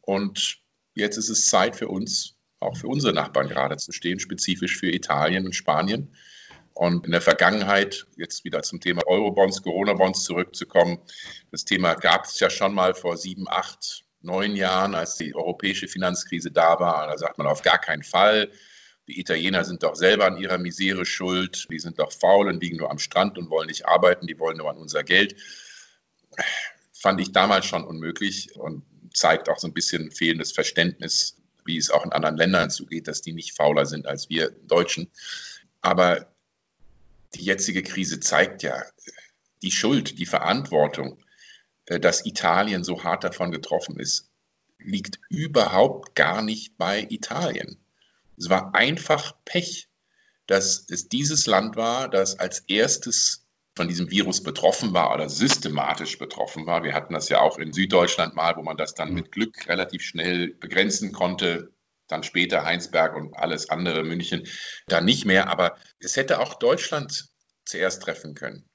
Und 0.00 0.58
jetzt 0.94 1.16
ist 1.16 1.28
es 1.28 1.46
Zeit 1.46 1.76
für 1.76 1.88
uns, 1.88 2.36
auch 2.60 2.76
für 2.76 2.88
unsere 2.88 3.12
Nachbarn 3.12 3.48
gerade 3.48 3.76
zu 3.76 3.92
stehen, 3.92 4.20
spezifisch 4.20 4.76
für 4.76 4.90
Italien 4.90 5.46
und 5.46 5.54
Spanien. 5.54 6.14
Und 6.72 7.06
in 7.06 7.12
der 7.12 7.20
Vergangenheit, 7.20 8.06
jetzt 8.16 8.44
wieder 8.44 8.62
zum 8.62 8.80
Thema 8.80 9.02
Eurobonds, 9.06 9.62
Corona-Bonds 9.62 10.24
zurückzukommen, 10.24 10.98
das 11.52 11.64
Thema 11.64 11.94
gab 11.94 12.24
es 12.24 12.40
ja 12.40 12.50
schon 12.50 12.74
mal 12.74 12.94
vor 12.94 13.16
sieben, 13.16 13.46
acht, 13.48 14.04
neun 14.22 14.56
Jahren, 14.56 14.94
als 14.94 15.16
die 15.16 15.34
europäische 15.34 15.86
Finanzkrise 15.86 16.50
da 16.50 16.80
war. 16.80 17.06
Da 17.06 17.16
sagt 17.16 17.38
man 17.38 17.46
auf 17.46 17.62
gar 17.62 17.78
keinen 17.78 18.02
Fall. 18.02 18.50
Die 19.06 19.20
Italiener 19.20 19.64
sind 19.64 19.82
doch 19.82 19.94
selber 19.94 20.26
an 20.26 20.38
ihrer 20.38 20.58
Misere 20.58 21.04
schuld. 21.04 21.66
Die 21.70 21.78
sind 21.78 21.98
doch 21.98 22.12
faul 22.12 22.48
und 22.48 22.62
liegen 22.62 22.78
nur 22.78 22.90
am 22.90 22.98
Strand 22.98 23.36
und 23.36 23.50
wollen 23.50 23.68
nicht 23.68 23.86
arbeiten. 23.86 24.26
Die 24.26 24.38
wollen 24.38 24.56
nur 24.56 24.70
an 24.70 24.78
unser 24.78 25.04
Geld. 25.04 25.36
Fand 26.92 27.20
ich 27.20 27.32
damals 27.32 27.66
schon 27.66 27.84
unmöglich 27.84 28.56
und 28.56 28.82
zeigt 29.12 29.48
auch 29.48 29.58
so 29.58 29.68
ein 29.68 29.74
bisschen 29.74 30.10
fehlendes 30.10 30.52
Verständnis, 30.52 31.36
wie 31.64 31.76
es 31.76 31.90
auch 31.90 32.04
in 32.04 32.12
anderen 32.12 32.36
Ländern 32.36 32.70
zugeht, 32.70 33.08
dass 33.08 33.20
die 33.20 33.32
nicht 33.32 33.54
fauler 33.54 33.86
sind 33.86 34.06
als 34.06 34.30
wir 34.30 34.50
Deutschen. 34.50 35.10
Aber 35.82 36.32
die 37.34 37.44
jetzige 37.44 37.82
Krise 37.82 38.20
zeigt 38.20 38.62
ja 38.62 38.82
die 39.62 39.70
Schuld, 39.70 40.18
die 40.18 40.26
Verantwortung, 40.26 41.18
äh, 41.86 42.00
dass 42.00 42.26
Italien 42.26 42.84
so 42.84 43.04
hart 43.04 43.24
davon 43.24 43.50
getroffen 43.50 43.98
ist, 43.98 44.30
liegt 44.78 45.18
überhaupt 45.28 46.14
gar 46.14 46.42
nicht 46.42 46.76
bei 46.76 47.06
Italien. 47.08 47.83
Es 48.36 48.48
war 48.48 48.74
einfach 48.74 49.34
Pech, 49.44 49.88
dass 50.46 50.86
es 50.90 51.08
dieses 51.08 51.46
Land 51.46 51.76
war, 51.76 52.08
das 52.08 52.38
als 52.38 52.60
erstes 52.60 53.46
von 53.76 53.88
diesem 53.88 54.10
Virus 54.10 54.42
betroffen 54.42 54.92
war 54.94 55.12
oder 55.12 55.28
systematisch 55.28 56.18
betroffen 56.18 56.66
war. 56.66 56.84
Wir 56.84 56.94
hatten 56.94 57.14
das 57.14 57.28
ja 57.28 57.40
auch 57.40 57.58
in 57.58 57.72
Süddeutschland 57.72 58.34
mal, 58.34 58.56
wo 58.56 58.62
man 58.62 58.76
das 58.76 58.94
dann 58.94 59.14
mit 59.14 59.32
Glück 59.32 59.68
relativ 59.68 60.02
schnell 60.02 60.54
begrenzen 60.54 61.12
konnte. 61.12 61.72
Dann 62.06 62.22
später 62.22 62.64
Heinsberg 62.64 63.16
und 63.16 63.34
alles 63.34 63.70
andere, 63.70 64.04
München, 64.04 64.46
dann 64.86 65.04
nicht 65.04 65.24
mehr. 65.24 65.48
Aber 65.48 65.76
es 65.98 66.16
hätte 66.16 66.38
auch 66.38 66.54
Deutschland 66.54 67.28
zuerst 67.64 68.02
treffen 68.02 68.34
können. 68.34 68.68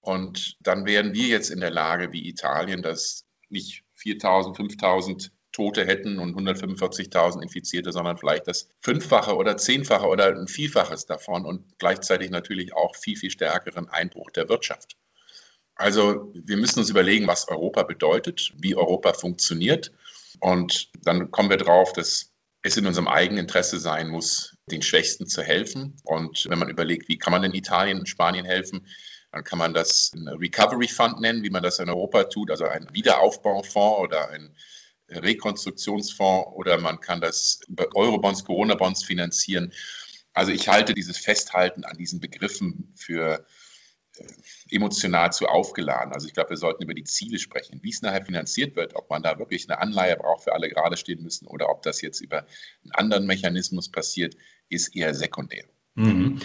Und 0.00 0.56
dann 0.60 0.84
wären 0.84 1.14
wir 1.14 1.26
jetzt 1.26 1.50
in 1.50 1.60
der 1.60 1.70
Lage, 1.70 2.12
wie 2.12 2.28
Italien, 2.28 2.82
dass 2.82 3.24
nicht 3.48 3.82
4000, 3.94 4.56
5000 4.56 5.32
Tote 5.54 5.86
hätten 5.86 6.18
und 6.18 6.36
145.000 6.36 7.40
Infizierte, 7.40 7.92
sondern 7.92 8.18
vielleicht 8.18 8.48
das 8.48 8.68
Fünffache 8.80 9.36
oder 9.36 9.56
Zehnfache 9.56 10.06
oder 10.06 10.26
ein 10.26 10.48
Vielfaches 10.48 11.06
davon 11.06 11.46
und 11.46 11.78
gleichzeitig 11.78 12.30
natürlich 12.30 12.74
auch 12.74 12.96
viel, 12.96 13.16
viel 13.16 13.30
stärkeren 13.30 13.88
Einbruch 13.88 14.30
der 14.32 14.48
Wirtschaft. 14.48 14.96
Also 15.76 16.32
wir 16.34 16.56
müssen 16.56 16.80
uns 16.80 16.90
überlegen, 16.90 17.26
was 17.26 17.48
Europa 17.48 17.84
bedeutet, 17.84 18.52
wie 18.58 18.76
Europa 18.76 19.12
funktioniert. 19.12 19.92
Und 20.40 20.90
dann 21.02 21.30
kommen 21.30 21.50
wir 21.50 21.56
drauf, 21.56 21.92
dass 21.92 22.32
es 22.62 22.76
in 22.76 22.86
unserem 22.86 23.08
eigenen 23.08 23.44
Interesse 23.44 23.78
sein 23.78 24.08
muss, 24.08 24.56
den 24.70 24.82
Schwächsten 24.82 25.26
zu 25.26 25.42
helfen. 25.42 25.96
Und 26.04 26.46
wenn 26.48 26.58
man 26.58 26.68
überlegt, 26.68 27.08
wie 27.08 27.18
kann 27.18 27.32
man 27.32 27.44
in 27.44 27.54
Italien 27.54 27.98
und 28.00 28.08
Spanien 28.08 28.44
helfen, 28.44 28.86
dann 29.30 29.44
kann 29.44 29.58
man 29.58 29.74
das 29.74 30.12
ein 30.14 30.28
Recovery 30.28 30.88
Fund 30.88 31.20
nennen, 31.20 31.42
wie 31.42 31.50
man 31.50 31.62
das 31.62 31.78
in 31.78 31.88
Europa 31.88 32.24
tut, 32.24 32.50
also 32.50 32.64
ein 32.66 32.88
Wiederaufbaufonds 32.92 34.00
oder 34.00 34.30
ein 34.30 34.54
Rekonstruktionsfonds 35.08 36.52
oder 36.54 36.78
man 36.78 37.00
kann 37.00 37.20
das 37.20 37.60
über 37.68 37.94
Eurobonds, 37.94 38.44
Corona-Bonds 38.44 39.04
finanzieren. 39.04 39.72
Also 40.32 40.50
ich 40.50 40.68
halte 40.68 40.94
dieses 40.94 41.18
Festhalten 41.18 41.84
an 41.84 41.96
diesen 41.96 42.20
Begriffen 42.20 42.92
für 42.96 43.46
äh, 44.16 44.26
emotional 44.70 45.32
zu 45.32 45.46
aufgeladen. 45.46 46.12
Also 46.12 46.26
ich 46.26 46.34
glaube, 46.34 46.50
wir 46.50 46.56
sollten 46.56 46.82
über 46.82 46.94
die 46.94 47.04
Ziele 47.04 47.38
sprechen, 47.38 47.80
wie 47.82 47.90
es 47.90 48.02
nachher 48.02 48.24
finanziert 48.24 48.76
wird, 48.76 48.96
ob 48.96 49.10
man 49.10 49.22
da 49.22 49.38
wirklich 49.38 49.68
eine 49.68 49.80
Anleihe 49.80 50.16
braucht, 50.16 50.44
für 50.44 50.52
alle 50.52 50.68
gerade 50.68 50.96
stehen 50.96 51.22
müssen 51.22 51.46
oder 51.46 51.68
ob 51.68 51.82
das 51.82 52.00
jetzt 52.00 52.20
über 52.20 52.46
einen 52.82 52.92
anderen 52.92 53.26
Mechanismus 53.26 53.90
passiert, 53.90 54.36
ist 54.68 54.96
eher 54.96 55.14
sekundär. 55.14 55.64
Mhm. 55.96 56.38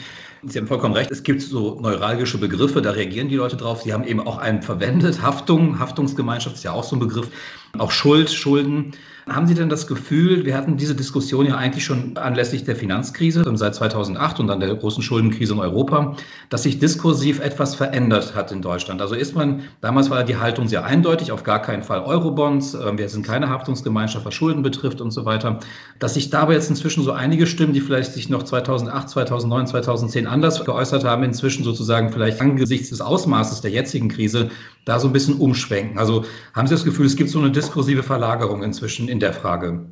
Sie 0.43 0.57
haben 0.57 0.67
vollkommen 0.67 0.93
recht. 0.93 1.11
Es 1.11 1.23
gibt 1.23 1.41
so 1.41 1.79
neuralgische 1.81 2.37
Begriffe, 2.37 2.81
da 2.81 2.91
reagieren 2.91 3.29
die 3.29 3.35
Leute 3.35 3.57
drauf. 3.57 3.81
Sie 3.81 3.91
haben 3.91 4.05
eben 4.05 4.19
auch 4.21 4.37
einen 4.37 4.61
verwendet. 4.61 5.21
Haftung, 5.21 5.79
Haftungsgemeinschaft 5.79 6.55
ist 6.55 6.63
ja 6.63 6.71
auch 6.71 6.83
so 6.83 6.95
ein 6.95 6.99
Begriff. 6.99 7.29
Auch 7.77 7.91
Schuld, 7.91 8.31
Schulden. 8.31 8.93
Haben 9.29 9.45
Sie 9.45 9.53
denn 9.53 9.69
das 9.69 9.85
Gefühl, 9.85 10.45
wir 10.45 10.57
hatten 10.57 10.75
diese 10.75 10.95
Diskussion 10.95 11.45
ja 11.45 11.55
eigentlich 11.55 11.85
schon 11.85 12.17
anlässlich 12.17 12.63
der 12.63 12.75
Finanzkrise 12.75 13.43
seit 13.55 13.75
2008 13.75 14.39
und 14.39 14.47
dann 14.47 14.59
der 14.59 14.73
großen 14.73 15.03
Schuldenkrise 15.03 15.53
in 15.53 15.59
Europa, 15.59 16.15
dass 16.49 16.63
sich 16.63 16.79
diskursiv 16.79 17.39
etwas 17.39 17.75
verändert 17.75 18.33
hat 18.33 18.51
in 18.51 18.63
Deutschland? 18.63 19.01
Also 19.01 19.13
ist 19.13 19.35
man, 19.35 19.61
damals 19.81 20.09
war 20.09 20.23
die 20.23 20.37
Haltung 20.37 20.67
sehr 20.67 20.83
eindeutig, 20.83 21.31
auf 21.31 21.43
gar 21.43 21.61
keinen 21.61 21.83
Fall 21.83 21.99
Eurobonds, 21.99 22.73
äh, 22.73 22.97
wir 22.97 23.07
sind 23.07 23.23
keine 23.23 23.49
Haftungsgemeinschaft, 23.49 24.25
was 24.25 24.33
Schulden 24.33 24.63
betrifft 24.63 24.99
und 24.99 25.11
so 25.11 25.25
weiter. 25.25 25.59
Dass 25.99 26.15
sich 26.15 26.31
dabei 26.31 26.53
jetzt 26.53 26.69
inzwischen 26.69 27.03
so 27.03 27.11
einige 27.11 27.45
Stimmen, 27.45 27.73
die 27.73 27.81
vielleicht 27.81 28.13
sich 28.13 28.29
noch 28.29 28.43
2008, 28.43 29.09
2009, 29.09 29.67
2010 29.67 30.25
anders 30.27 30.65
geäußert 30.65 31.03
haben, 31.03 31.23
inzwischen 31.23 31.63
sozusagen 31.63 32.11
vielleicht 32.11 32.41
angesichts 32.41 32.89
des 32.89 33.01
Ausmaßes 33.01 33.61
der 33.61 33.69
jetzigen 33.71 34.09
Krise 34.09 34.49
da 34.85 34.99
so 34.99 35.07
ein 35.07 35.13
bisschen 35.13 35.35
umschwenken. 35.35 35.99
Also 35.99 36.25
haben 36.53 36.67
Sie 36.67 36.73
das 36.73 36.83
Gefühl, 36.83 37.05
es 37.05 37.15
gibt 37.15 37.29
so 37.29 37.39
eine 37.39 37.51
diskursive 37.51 38.01
Verlagerung 38.01 38.63
inzwischen 38.63 39.07
in 39.07 39.18
der 39.19 39.33
Frage? 39.33 39.89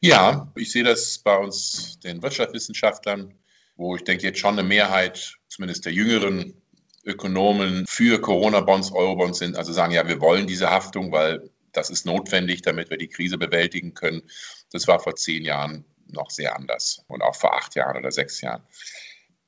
Ja, 0.00 0.52
ich 0.56 0.70
sehe 0.70 0.84
das 0.84 1.18
bei 1.18 1.36
uns, 1.36 1.98
den 2.00 2.22
Wirtschaftswissenschaftlern, 2.22 3.34
wo 3.76 3.96
ich 3.96 4.04
denke, 4.04 4.24
jetzt 4.24 4.38
schon 4.38 4.58
eine 4.58 4.66
Mehrheit, 4.66 5.36
zumindest 5.48 5.84
der 5.84 5.92
jüngeren 5.92 6.60
Ökonomen, 7.04 7.86
für 7.86 8.20
Corona-Bonds, 8.20 8.92
Euro-Bonds 8.92 9.38
sind, 9.38 9.56
also 9.56 9.72
sagen, 9.72 9.92
ja, 9.92 10.06
wir 10.08 10.20
wollen 10.20 10.46
diese 10.46 10.70
Haftung, 10.70 11.12
weil 11.12 11.50
das 11.72 11.90
ist 11.90 12.06
notwendig, 12.06 12.62
damit 12.62 12.90
wir 12.90 12.96
die 12.96 13.08
Krise 13.08 13.36
bewältigen 13.36 13.94
können. 13.94 14.22
Das 14.70 14.86
war 14.86 15.00
vor 15.00 15.16
zehn 15.16 15.44
Jahren 15.44 15.84
noch 16.06 16.30
sehr 16.30 16.56
anders 16.56 17.04
und 17.08 17.22
auch 17.22 17.34
vor 17.34 17.56
acht 17.56 17.74
Jahren 17.74 17.96
oder 17.96 18.10
sechs 18.10 18.40
Jahren. 18.40 18.62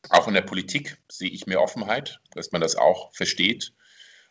Auch 0.08 0.28
in 0.28 0.34
der 0.34 0.42
Politik 0.42 0.98
sehe 1.10 1.30
ich 1.30 1.46
mehr 1.46 1.62
Offenheit, 1.62 2.20
dass 2.32 2.52
man 2.52 2.60
das 2.60 2.76
auch 2.76 3.12
versteht. 3.14 3.72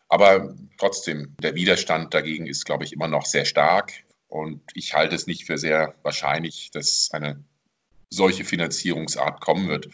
Aber 0.08 0.54
trotzdem, 0.78 1.34
der 1.40 1.54
Widerstand 1.54 2.14
dagegen 2.14 2.46
ist, 2.46 2.64
glaube 2.64 2.84
ich, 2.84 2.92
immer 2.92 3.08
noch 3.08 3.26
sehr 3.26 3.44
stark. 3.44 3.92
Und 4.28 4.62
ich 4.74 4.94
halte 4.94 5.14
es 5.14 5.26
nicht 5.26 5.44
für 5.44 5.58
sehr 5.58 5.94
wahrscheinlich, 6.02 6.70
dass 6.70 7.10
eine 7.12 7.44
solche 8.10 8.44
Finanzierungsart 8.44 9.40
kommen 9.40 9.68
wird. 9.68 9.88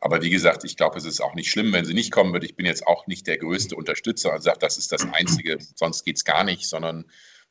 Aber 0.00 0.22
wie 0.22 0.30
gesagt, 0.30 0.64
ich 0.64 0.76
glaube, 0.76 0.98
es 0.98 1.04
ist 1.04 1.20
auch 1.20 1.34
nicht 1.34 1.50
schlimm, 1.50 1.72
wenn 1.72 1.84
sie 1.84 1.94
nicht 1.94 2.12
kommen 2.12 2.32
wird. 2.32 2.44
Ich 2.44 2.56
bin 2.56 2.66
jetzt 2.66 2.86
auch 2.86 3.06
nicht 3.06 3.26
der 3.26 3.38
größte 3.38 3.76
Unterstützer 3.76 4.32
und 4.32 4.42
sage, 4.42 4.58
das 4.60 4.78
ist 4.78 4.92
das 4.92 5.06
Einzige, 5.12 5.58
sonst 5.74 6.04
geht 6.04 6.16
es 6.16 6.24
gar 6.24 6.44
nicht, 6.44 6.66
sondern 6.66 7.06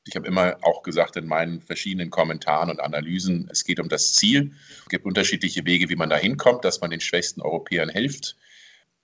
ich 0.07 0.15
habe 0.15 0.27
immer 0.27 0.57
auch 0.61 0.83
gesagt 0.83 1.15
in 1.15 1.25
meinen 1.25 1.61
verschiedenen 1.61 2.11
Kommentaren 2.11 2.69
und 2.69 2.79
Analysen, 2.79 3.49
es 3.51 3.63
geht 3.63 3.79
um 3.79 3.89
das 3.89 4.13
Ziel. 4.13 4.53
Es 4.83 4.89
gibt 4.89 5.05
unterschiedliche 5.05 5.65
Wege, 5.65 5.89
wie 5.89 5.95
man 5.95 6.09
da 6.09 6.17
hinkommt, 6.17 6.63
dass 6.63 6.79
man 6.79 6.91
den 6.91 7.01
schwächsten 7.01 7.41
Europäern 7.41 7.89
hilft. 7.89 8.37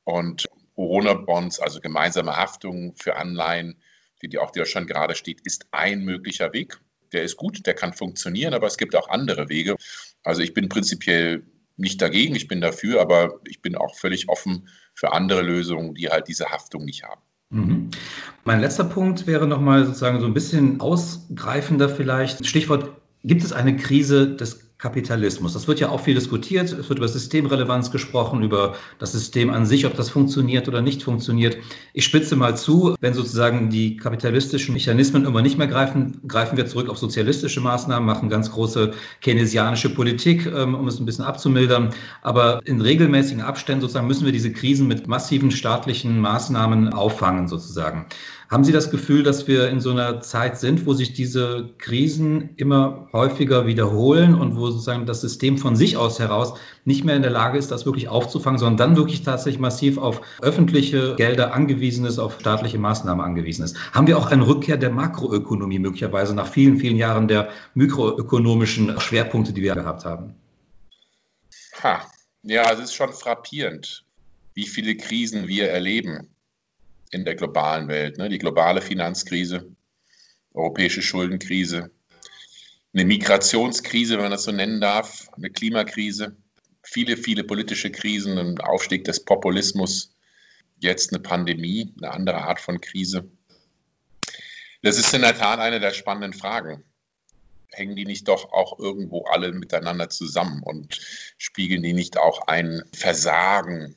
Und 0.03 0.47
Corona-Bonds, 0.75 1.59
also 1.59 1.81
gemeinsame 1.81 2.37
Haftung 2.37 2.95
für 2.95 3.15
Anleihen, 3.15 3.81
die, 4.21 4.29
die 4.29 4.37
auch 4.37 4.53
schon 4.65 4.85
gerade 4.85 5.15
steht, 5.15 5.41
ist 5.41 5.67
ein 5.71 6.05
möglicher 6.05 6.53
Weg. 6.53 6.79
Der 7.13 7.23
ist 7.23 7.37
gut, 7.37 7.65
der 7.65 7.73
kann 7.73 7.93
funktionieren, 7.93 8.53
aber 8.53 8.67
es 8.67 8.77
gibt 8.77 8.95
auch 8.95 9.09
andere 9.09 9.49
Wege. 9.49 9.75
Also 10.23 10.41
ich 10.41 10.53
bin 10.53 10.69
prinzipiell 10.69 11.43
nicht 11.77 12.01
dagegen, 12.01 12.35
ich 12.35 12.47
bin 12.47 12.61
dafür, 12.61 13.01
aber 13.01 13.39
ich 13.47 13.61
bin 13.61 13.75
auch 13.75 13.95
völlig 13.95 14.29
offen 14.29 14.67
für 14.93 15.13
andere 15.13 15.41
Lösungen, 15.41 15.95
die 15.95 16.09
halt 16.09 16.27
diese 16.27 16.49
Haftung 16.49 16.85
nicht 16.85 17.03
haben. 17.03 17.21
Mhm. 17.49 17.91
Mein 18.43 18.61
letzter 18.61 18.85
Punkt 18.85 19.27
wäre 19.27 19.47
nochmal 19.47 19.85
sozusagen 19.85 20.19
so 20.19 20.25
ein 20.25 20.33
bisschen 20.33 20.79
ausgreifender 20.79 21.89
vielleicht. 21.89 22.45
Stichwort, 22.45 22.89
gibt 23.23 23.43
es 23.43 23.53
eine 23.53 23.75
Krise 23.75 24.35
des 24.35 24.70
Kapitalismus. 24.81 25.53
Das 25.53 25.67
wird 25.67 25.79
ja 25.79 25.89
auch 25.89 25.99
viel 25.99 26.15
diskutiert. 26.15 26.71
Es 26.71 26.89
wird 26.89 26.97
über 26.97 27.07
Systemrelevanz 27.07 27.91
gesprochen, 27.91 28.41
über 28.41 28.75
das 28.97 29.11
System 29.11 29.51
an 29.51 29.67
sich, 29.67 29.85
ob 29.85 29.95
das 29.95 30.09
funktioniert 30.09 30.67
oder 30.67 30.81
nicht 30.81 31.03
funktioniert. 31.03 31.57
Ich 31.93 32.03
spitze 32.03 32.35
mal 32.35 32.57
zu, 32.57 32.95
wenn 32.99 33.13
sozusagen 33.13 33.69
die 33.69 33.97
kapitalistischen 33.97 34.73
Mechanismen 34.73 35.25
immer 35.25 35.43
nicht 35.43 35.59
mehr 35.59 35.67
greifen, 35.67 36.19
greifen 36.27 36.57
wir 36.57 36.65
zurück 36.65 36.89
auf 36.89 36.97
sozialistische 36.97 37.61
Maßnahmen, 37.61 38.07
machen 38.07 38.29
ganz 38.29 38.51
große 38.51 38.93
keynesianische 39.21 39.89
Politik, 39.89 40.47
ähm, 40.47 40.73
um 40.73 40.87
es 40.87 40.99
ein 40.99 41.05
bisschen 41.05 41.25
abzumildern. 41.25 41.93
Aber 42.23 42.61
in 42.65 42.81
regelmäßigen 42.81 43.43
Abständen 43.43 43.81
sozusagen 43.81 44.07
müssen 44.07 44.25
wir 44.25 44.31
diese 44.31 44.51
Krisen 44.51 44.87
mit 44.87 45.07
massiven 45.07 45.51
staatlichen 45.51 46.19
Maßnahmen 46.19 46.91
auffangen 46.91 47.47
sozusagen. 47.47 48.07
Haben 48.51 48.65
Sie 48.65 48.73
das 48.73 48.91
Gefühl, 48.91 49.23
dass 49.23 49.47
wir 49.47 49.69
in 49.69 49.79
so 49.79 49.91
einer 49.91 50.19
Zeit 50.19 50.59
sind, 50.59 50.85
wo 50.85 50.93
sich 50.93 51.13
diese 51.13 51.69
Krisen 51.77 52.49
immer 52.57 53.07
häufiger 53.13 53.65
wiederholen 53.65 54.35
und 54.35 54.57
wo 54.57 54.69
sozusagen 54.69 55.05
das 55.05 55.21
System 55.21 55.57
von 55.57 55.77
sich 55.77 55.95
aus 55.95 56.19
heraus 56.19 56.59
nicht 56.83 57.05
mehr 57.05 57.15
in 57.15 57.21
der 57.21 57.31
Lage 57.31 57.57
ist, 57.57 57.71
das 57.71 57.85
wirklich 57.85 58.09
aufzufangen, 58.09 58.59
sondern 58.59 58.89
dann 58.89 58.97
wirklich 58.97 59.23
tatsächlich 59.23 59.61
massiv 59.61 59.97
auf 59.97 60.19
öffentliche 60.41 61.15
Gelder 61.15 61.53
angewiesen 61.53 62.03
ist, 62.03 62.19
auf 62.19 62.41
staatliche 62.41 62.77
Maßnahmen 62.77 63.23
angewiesen 63.23 63.63
ist? 63.63 63.77
Haben 63.93 64.07
wir 64.07 64.17
auch 64.17 64.29
eine 64.29 64.45
Rückkehr 64.45 64.75
der 64.75 64.89
Makroökonomie 64.89 65.79
möglicherweise 65.79 66.35
nach 66.35 66.47
vielen, 66.47 66.75
vielen 66.75 66.97
Jahren 66.97 67.29
der 67.29 67.51
mikroökonomischen 67.73 68.99
Schwerpunkte, 68.99 69.53
die 69.53 69.61
wir 69.61 69.75
gehabt 69.75 70.03
haben? 70.03 70.35
Ha. 71.81 72.01
Ja, 72.43 72.69
es 72.73 72.79
ist 72.79 72.95
schon 72.95 73.13
frappierend, 73.13 74.03
wie 74.55 74.67
viele 74.67 74.97
Krisen 74.97 75.47
wir 75.47 75.69
erleben 75.69 76.27
in 77.11 77.25
der 77.25 77.35
globalen 77.35 77.87
Welt. 77.87 78.17
Ne? 78.17 78.29
Die 78.29 78.39
globale 78.39 78.81
Finanzkrise, 78.81 79.75
europäische 80.53 81.01
Schuldenkrise, 81.01 81.91
eine 82.93 83.05
Migrationskrise, 83.05 84.15
wenn 84.15 84.23
man 84.23 84.31
das 84.31 84.43
so 84.43 84.51
nennen 84.51 84.81
darf, 84.81 85.29
eine 85.35 85.49
Klimakrise, 85.49 86.35
viele, 86.83 87.15
viele 87.15 87.43
politische 87.43 87.91
Krisen, 87.91 88.37
ein 88.37 88.59
Aufstieg 88.59 89.03
des 89.05 89.23
Populismus, 89.23 90.13
jetzt 90.79 91.13
eine 91.13 91.21
Pandemie, 91.21 91.93
eine 91.97 92.11
andere 92.11 92.41
Art 92.41 92.59
von 92.59 92.81
Krise. 92.81 93.29
Das 94.81 94.97
ist 94.97 95.13
in 95.13 95.21
der 95.21 95.37
Tat 95.37 95.59
eine 95.59 95.79
der 95.79 95.93
spannenden 95.93 96.33
Fragen. 96.33 96.83
Hängen 97.71 97.95
die 97.95 98.05
nicht 98.05 98.27
doch 98.27 98.51
auch 98.51 98.79
irgendwo 98.79 99.23
alle 99.25 99.53
miteinander 99.53 100.09
zusammen 100.09 100.61
und 100.63 100.99
spiegeln 101.37 101.83
die 101.83 101.93
nicht 101.93 102.17
auch 102.17 102.47
ein 102.47 102.83
Versagen 102.93 103.95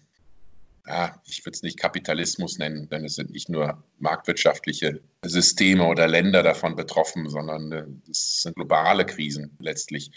ja, 0.87 1.21
ich 1.27 1.45
würde 1.45 1.57
es 1.57 1.63
nicht 1.63 1.79
Kapitalismus 1.79 2.59
nennen, 2.59 2.89
denn 2.91 3.05
es 3.05 3.15
sind 3.15 3.31
nicht 3.31 3.49
nur 3.49 3.83
marktwirtschaftliche 3.99 5.01
Systeme 5.25 5.87
oder 5.87 6.07
Länder 6.07 6.43
davon 6.43 6.77
betroffen, 6.77 7.29
sondern 7.31 7.73
äh, 7.73 8.11
es 8.11 8.43
sind 8.43 8.57
globale 8.57 9.07
Krisen 9.07 9.57
letztlich. 9.61 10.11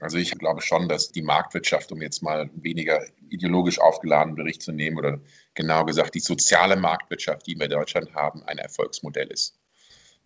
Also 0.00 0.18
ich 0.18 0.32
glaube 0.32 0.62
schon, 0.62 0.88
dass 0.88 1.12
die 1.12 1.22
Marktwirtschaft, 1.22 1.92
um 1.92 2.02
jetzt 2.02 2.22
mal 2.22 2.50
weniger 2.54 3.04
ideologisch 3.28 3.78
aufgeladenen 3.78 4.34
Bericht 4.34 4.62
zu 4.62 4.72
nehmen 4.72 4.98
oder 4.98 5.20
genau 5.54 5.84
gesagt 5.84 6.14
die 6.16 6.20
soziale 6.20 6.76
Marktwirtschaft, 6.76 7.46
die 7.46 7.56
wir 7.56 7.66
in 7.66 7.70
Deutschland 7.70 8.14
haben, 8.14 8.42
ein 8.42 8.58
Erfolgsmodell 8.58 9.28
ist. 9.28 9.56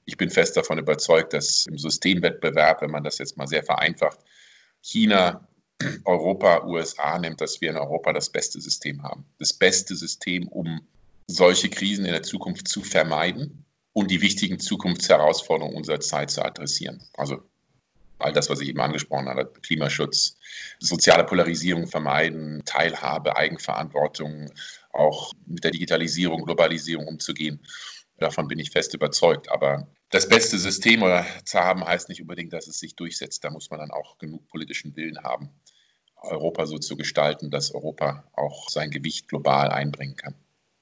Ich 0.06 0.16
bin 0.16 0.30
fest 0.30 0.56
davon 0.56 0.78
überzeugt, 0.78 1.34
dass 1.34 1.66
im 1.66 1.76
Systemwettbewerb, 1.76 2.80
wenn 2.80 2.92
man 2.92 3.04
das 3.04 3.18
jetzt 3.18 3.36
mal 3.36 3.48
sehr 3.48 3.64
vereinfacht, 3.64 4.20
China, 4.80 5.46
Europa, 6.04 6.64
USA 6.64 7.18
nimmt, 7.18 7.40
dass 7.40 7.60
wir 7.60 7.70
in 7.70 7.76
Europa 7.76 8.12
das 8.12 8.30
beste 8.30 8.60
System 8.60 9.02
haben. 9.02 9.26
Das 9.38 9.52
beste 9.52 9.94
System, 9.94 10.48
um 10.48 10.80
solche 11.26 11.68
Krisen 11.68 12.04
in 12.04 12.12
der 12.12 12.22
Zukunft 12.22 12.68
zu 12.68 12.82
vermeiden 12.82 13.64
und 13.92 14.10
die 14.10 14.20
wichtigen 14.20 14.58
Zukunftsherausforderungen 14.58 15.76
unserer 15.76 16.00
Zeit 16.00 16.30
zu 16.30 16.44
adressieren. 16.44 17.02
Also 17.14 17.42
all 18.18 18.32
das, 18.32 18.48
was 18.48 18.60
ich 18.60 18.68
eben 18.68 18.80
angesprochen 18.80 19.28
habe, 19.28 19.52
Klimaschutz, 19.62 20.38
soziale 20.78 21.24
Polarisierung 21.24 21.86
vermeiden, 21.86 22.62
Teilhabe, 22.64 23.36
Eigenverantwortung, 23.36 24.50
auch 24.92 25.32
mit 25.46 25.64
der 25.64 25.70
Digitalisierung, 25.70 26.44
Globalisierung 26.44 27.06
umzugehen. 27.06 27.60
Davon 28.18 28.48
bin 28.48 28.58
ich 28.58 28.70
fest 28.70 28.94
überzeugt. 28.94 29.50
Aber 29.50 29.88
das 30.10 30.28
beste 30.28 30.58
System 30.58 31.00
zu 31.44 31.58
haben, 31.58 31.84
heißt 31.84 32.08
nicht 32.08 32.22
unbedingt, 32.22 32.52
dass 32.52 32.66
es 32.66 32.78
sich 32.78 32.96
durchsetzt. 32.96 33.44
Da 33.44 33.50
muss 33.50 33.70
man 33.70 33.80
dann 33.80 33.90
auch 33.90 34.18
genug 34.18 34.48
politischen 34.48 34.96
Willen 34.96 35.22
haben, 35.22 35.50
Europa 36.16 36.66
so 36.66 36.78
zu 36.78 36.96
gestalten, 36.96 37.50
dass 37.50 37.74
Europa 37.74 38.24
auch 38.32 38.68
sein 38.68 38.90
Gewicht 38.90 39.28
global 39.28 39.70
einbringen 39.70 40.16
kann. 40.16 40.34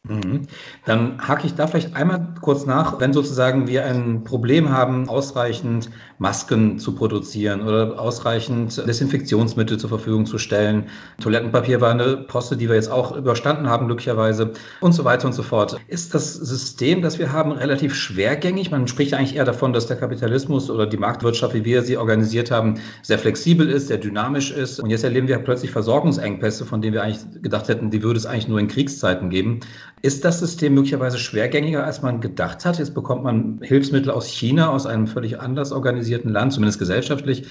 Mhm. 0.07 0.43
Dann 0.85 1.27
hake 1.27 1.47
ich 1.47 1.55
da 1.55 1.67
vielleicht 1.67 1.97
einmal 1.97 2.35
kurz 2.43 2.67
nach, 2.67 3.01
wenn 3.01 3.15
sozusagen 3.15 3.67
wir 3.69 3.87
ein 3.87 4.23
Problem 4.23 4.69
haben, 4.69 5.09
ausreichend 5.09 5.89
Masken 6.19 6.79
zu 6.79 6.95
produzieren 6.95 7.63
oder 7.63 7.99
ausreichend 7.99 8.87
Desinfektionsmittel 8.87 9.79
zur 9.79 9.89
Verfügung 9.89 10.27
zu 10.27 10.37
stellen. 10.37 10.91
Toilettenpapier 11.23 11.81
war 11.81 11.91
eine 11.91 12.19
Poste, 12.19 12.59
die 12.59 12.69
wir 12.69 12.75
jetzt 12.77 12.91
auch 12.91 13.17
überstanden 13.17 13.71
haben, 13.71 13.87
glücklicherweise 13.87 14.53
und 14.83 14.93
so 14.93 15.07
weiter 15.07 15.27
und 15.27 15.33
so 15.33 15.43
fort. 15.43 15.81
Ist 15.89 16.13
das 16.15 16.35
System, 16.35 17.01
das 17.01 17.19
wir 17.19 17.33
haben, 17.33 17.53
relativ 17.53 17.95
schwergängig? 17.95 18.71
Man 18.71 18.87
spricht 18.89 19.15
eigentlich 19.15 19.37
eher 19.37 19.47
davon, 19.47 19.73
dass 19.73 19.87
der 19.87 19.97
Kapitalismus 19.97 20.69
oder 20.69 20.87
die 20.87 20.99
Marktwirtschaft, 20.99 21.55
wie 21.55 21.65
wir 21.65 21.83
sie 21.83 21.97
organisiert 21.97 22.51
haben, 22.51 22.75
sehr 23.01 23.19
flexibel 23.19 23.71
ist, 23.71 23.89
sehr 23.89 23.99
dynamisch 23.99 24.51
ist. 24.51 24.81
Und 24.81 24.91
jetzt 24.91 25.03
erleben 25.03 25.29
wir 25.29 25.39
plötzlich 25.39 25.71
Versorgungsengpässe, 25.71 26.67
von 26.67 26.83
denen 26.83 26.93
wir 26.93 27.03
eigentlich 27.03 27.43
gedacht 27.43 27.69
hätten, 27.69 27.91
die 27.91 28.03
würde 28.03 28.19
es 28.19 28.27
eigentlich 28.27 28.49
nur 28.49 28.61
in 28.61 28.69
Kriegszeiten 28.69 29.31
geben. 29.31 29.61
Ist 30.05 30.23
das 30.23 30.39
System 30.39 30.75
möglicherweise 30.75 31.19
schwergängiger, 31.19 31.83
als 31.83 32.03
man 32.03 32.21
gedacht 32.21 32.67
hat? 32.67 32.79
Jetzt 32.79 32.93
bekommt 32.93 33.25
man 33.25 33.61
Hilfsmittel 33.63 34.11
aus 34.11 34.29
China, 34.29 34.69
aus 34.69 34.85
einem 34.85 35.07
völlig 35.07 35.41
anders 35.41 35.73
organisierten 35.73 36.31
Land, 36.31 36.53
zumindest 36.53 36.79
gesellschaftlich. 36.79 37.47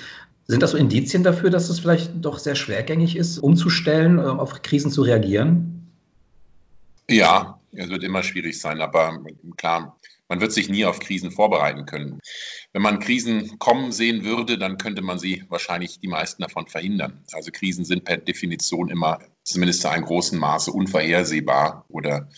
Sind 0.45 0.61
das 0.61 0.69
so 0.69 0.77
Indizien 0.77 1.23
dafür, 1.23 1.49
dass 1.49 1.69
es 1.69 1.79
vielleicht 1.79 2.11
doch 2.23 2.37
sehr 2.37 2.53
schwergängig 2.53 3.15
ist, 3.15 3.39
umzustellen, 3.39 4.19
ähm, 4.19 4.39
auf 4.39 4.61
Krisen 4.61 4.91
zu 4.91 5.01
reagieren? 5.01 5.91
Ja, 7.09 7.59
es 7.71 7.89
wird 7.89 8.03
immer 8.03 8.21
schwierig 8.21 8.61
sein, 8.61 8.81
aber 8.81 9.19
klar, 9.57 9.97
man 10.33 10.41
wird 10.41 10.51
sich 10.51 10.67
nie 10.67 10.83
auf 10.83 10.99
Krisen 10.99 11.29
vorbereiten 11.29 11.85
können. 11.85 12.19
Wenn 12.71 12.81
man 12.81 12.99
Krisen 12.99 13.59
kommen 13.59 13.91
sehen 13.91 14.23
würde, 14.23 14.57
dann 14.57 14.79
könnte 14.79 15.03
man 15.03 15.19
sie 15.19 15.43
wahrscheinlich 15.47 15.99
die 15.99 16.07
meisten 16.07 16.41
davon 16.41 16.65
verhindern. 16.65 17.23
Also 17.33 17.51
Krisen 17.51 17.85
sind 17.85 18.03
per 18.03 18.17
Definition 18.17 18.89
immer 18.89 19.19
zumindest 19.43 19.83
zu 19.83 19.89
einem 19.89 20.05
großen 20.05 20.39
Maße 20.39 20.71
unvorhersehbar 20.71 21.85
oder 21.87 22.31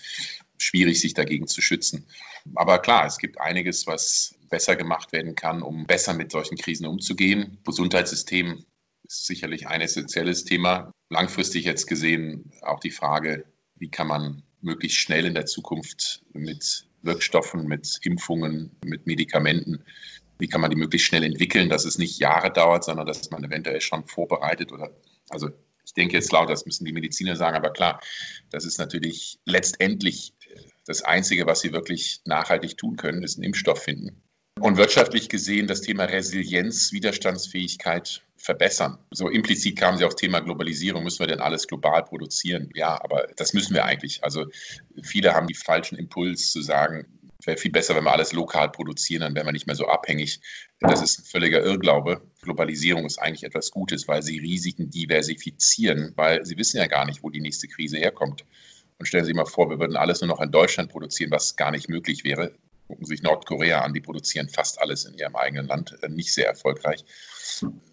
schwierig, 0.58 1.00
sich 1.00 1.14
dagegen 1.14 1.48
zu 1.48 1.62
schützen. 1.62 2.06
Aber 2.54 2.80
klar, 2.80 3.06
es 3.06 3.18
gibt 3.18 3.40
einiges, 3.40 3.88
was 3.88 4.36
besser 4.50 4.76
gemacht 4.76 5.14
werden 5.14 5.36
kann, 5.36 5.62
um 5.62 5.86
besser 5.86 6.14
mit 6.14 6.34
solchen 6.34 6.58
Krisen 6.58 6.88
umzugehen. 6.88 7.60
Gesundheitssystem 7.64 8.66
ist 9.04 9.26
sicherlich 9.26 9.68
ein 9.68 9.80
essentielles 9.80 10.44
Thema. 10.44 10.92
Langfristig 11.10 11.64
jetzt 11.64 11.88
gesehen 11.88 12.52
auch 12.62 12.82
die 12.82 12.92
Frage, 12.92 13.46
wie 13.76 13.90
kann 13.90 14.08
man 14.08 14.44
möglichst 14.60 14.98
schnell 14.98 15.26
in 15.26 15.34
der 15.34 15.46
Zukunft 15.46 16.26
mit 16.34 16.90
Wirkstoffen, 17.06 17.68
mit 17.68 18.00
Impfungen, 18.02 18.72
mit 18.84 19.08
Medikamenten, 19.08 19.84
wie 20.38 20.48
kann 20.48 20.62
man 20.62 20.70
die 20.70 20.76
möglichst 20.76 21.08
schnell 21.08 21.24
entwickeln, 21.24 21.70
dass 21.70 21.86
es 21.86 21.98
nicht 21.98 22.20
Jahre 22.20 22.52
dauert, 22.52 22.84
sondern 22.84 23.06
dass 23.06 23.30
man 23.32 23.44
eventuell 23.44 23.82
schon 23.82 24.06
vorbereitet 24.06 24.72
oder, 24.72 24.92
also 25.30 25.50
ich 25.86 25.94
denke 25.94 26.16
jetzt 26.16 26.32
laut, 26.32 26.50
das 26.50 26.66
müssen 26.66 26.86
die 26.86 26.94
Mediziner 26.94 27.36
sagen, 27.36 27.56
aber 27.56 27.72
klar, 27.72 28.02
das 28.50 28.66
ist 28.66 28.80
natürlich 28.80 29.40
letztendlich 29.46 30.34
das 30.86 31.04
Einzige, 31.04 31.46
was 31.46 31.62
sie 31.62 31.74
wirklich 31.74 32.22
nachhaltig 32.26 32.78
tun 32.78 32.96
können, 32.98 33.24
ist 33.24 33.38
einen 33.38 33.46
Impfstoff 33.46 33.82
finden. 33.84 34.22
Und 34.60 34.78
wirtschaftlich 34.78 35.30
gesehen 35.30 35.68
das 35.68 35.82
Thema 35.82 36.06
Resilienz, 36.06 36.92
Widerstandsfähigkeit 36.94 38.24
verbessern. 38.38 38.98
So 39.12 39.30
implizit 39.30 39.78
kamen 39.78 39.98
Sie 39.98 40.06
auf 40.06 40.16
Thema 40.16 40.40
Globalisierung. 40.40 41.04
Müssen 41.04 41.20
wir 41.20 41.28
denn 41.28 41.42
alles 41.42 41.68
global 41.68 42.04
produzieren? 42.04 42.70
Ja, 42.74 43.02
aber 43.04 43.28
das 43.36 43.54
müssen 43.54 43.74
wir 43.74 43.86
eigentlich. 43.86 44.24
Also 44.24 44.46
viele 45.02 45.34
haben 45.34 45.48
die 45.48 45.56
falschen 45.56 45.98
Impuls 45.98 46.52
zu 46.52 46.62
sagen, 46.62 47.06
wäre 47.44 47.58
viel 47.58 47.72
besser, 47.72 47.96
wenn 47.96 48.04
wir 48.04 48.14
alles 48.14 48.34
lokal 48.34 48.72
produzieren, 48.72 49.22
dann 49.22 49.36
wären 49.36 49.46
wir 49.46 49.52
nicht 49.52 49.68
mehr 49.68 49.76
so 49.76 49.88
abhängig. 49.88 50.40
Das 50.80 51.02
ist 51.02 51.20
ein 51.20 51.26
völliger 51.26 51.64
Irrglaube. 51.64 52.22
Globalisierung 52.42 53.06
ist 53.06 53.20
eigentlich 53.20 53.44
etwas 53.44 53.72
Gutes, 53.72 54.08
weil 54.08 54.24
sie 54.24 54.40
Risiken 54.40 54.90
diversifizieren, 54.90 56.14
weil 56.16 56.46
sie 56.46 56.58
wissen 56.58 56.78
ja 56.78 56.88
gar 56.88 57.06
nicht, 57.06 57.24
wo 57.24 57.30
die 57.30 57.42
nächste 57.42 57.68
Krise 57.68 57.98
herkommt. 57.98 58.46
Und 58.98 59.08
stellen 59.08 59.26
Sie 59.26 59.30
sich 59.30 59.36
mal 59.36 59.46
vor, 59.46 59.70
wir 59.70 59.80
würden 59.80 59.98
alles 59.98 60.22
nur 60.22 60.30
noch 60.30 60.40
in 60.40 60.52
Deutschland 60.52 60.90
produzieren, 60.90 61.30
was 61.32 61.58
gar 61.58 61.72
nicht 61.72 61.90
möglich 61.90 62.24
wäre. 62.24 62.56
Gucken 62.88 63.06
Sie 63.06 63.16
sich 63.16 63.24
Nordkorea 63.24 63.82
an, 63.82 63.94
die 63.94 64.02
produzieren 64.02 64.50
fast 64.50 64.80
alles 64.80 65.06
in 65.06 65.16
ihrem 65.16 65.36
eigenen 65.36 65.68
Land, 65.68 65.98
äh, 66.02 66.10
nicht 66.10 66.34
sehr 66.34 66.48
erfolgreich. 66.48 67.04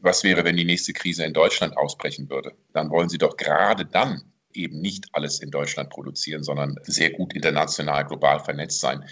Was 0.01 0.25
wäre, 0.25 0.45
wenn 0.45 0.57
die 0.57 0.65
nächste 0.65 0.93
Krise 0.93 1.25
in 1.25 1.33
Deutschland 1.33 1.77
ausbrechen 1.77 2.29
würde? 2.29 2.53
Dann 2.73 2.91
wollen 2.91 3.09
Sie 3.09 3.19
doch 3.19 3.37
gerade 3.37 3.87
dann 3.87 4.33
eben 4.55 4.81
nicht 4.81 5.07
alles 5.13 5.41
in 5.41 5.51
Deutschland 5.51 5.91
produzieren, 5.91 6.43
sondern 6.43 6.77
sehr 6.83 7.11
gut 7.11 7.33
international, 7.35 8.05
global 8.07 8.41
vernetzt 8.41 8.81
sein, 8.81 9.05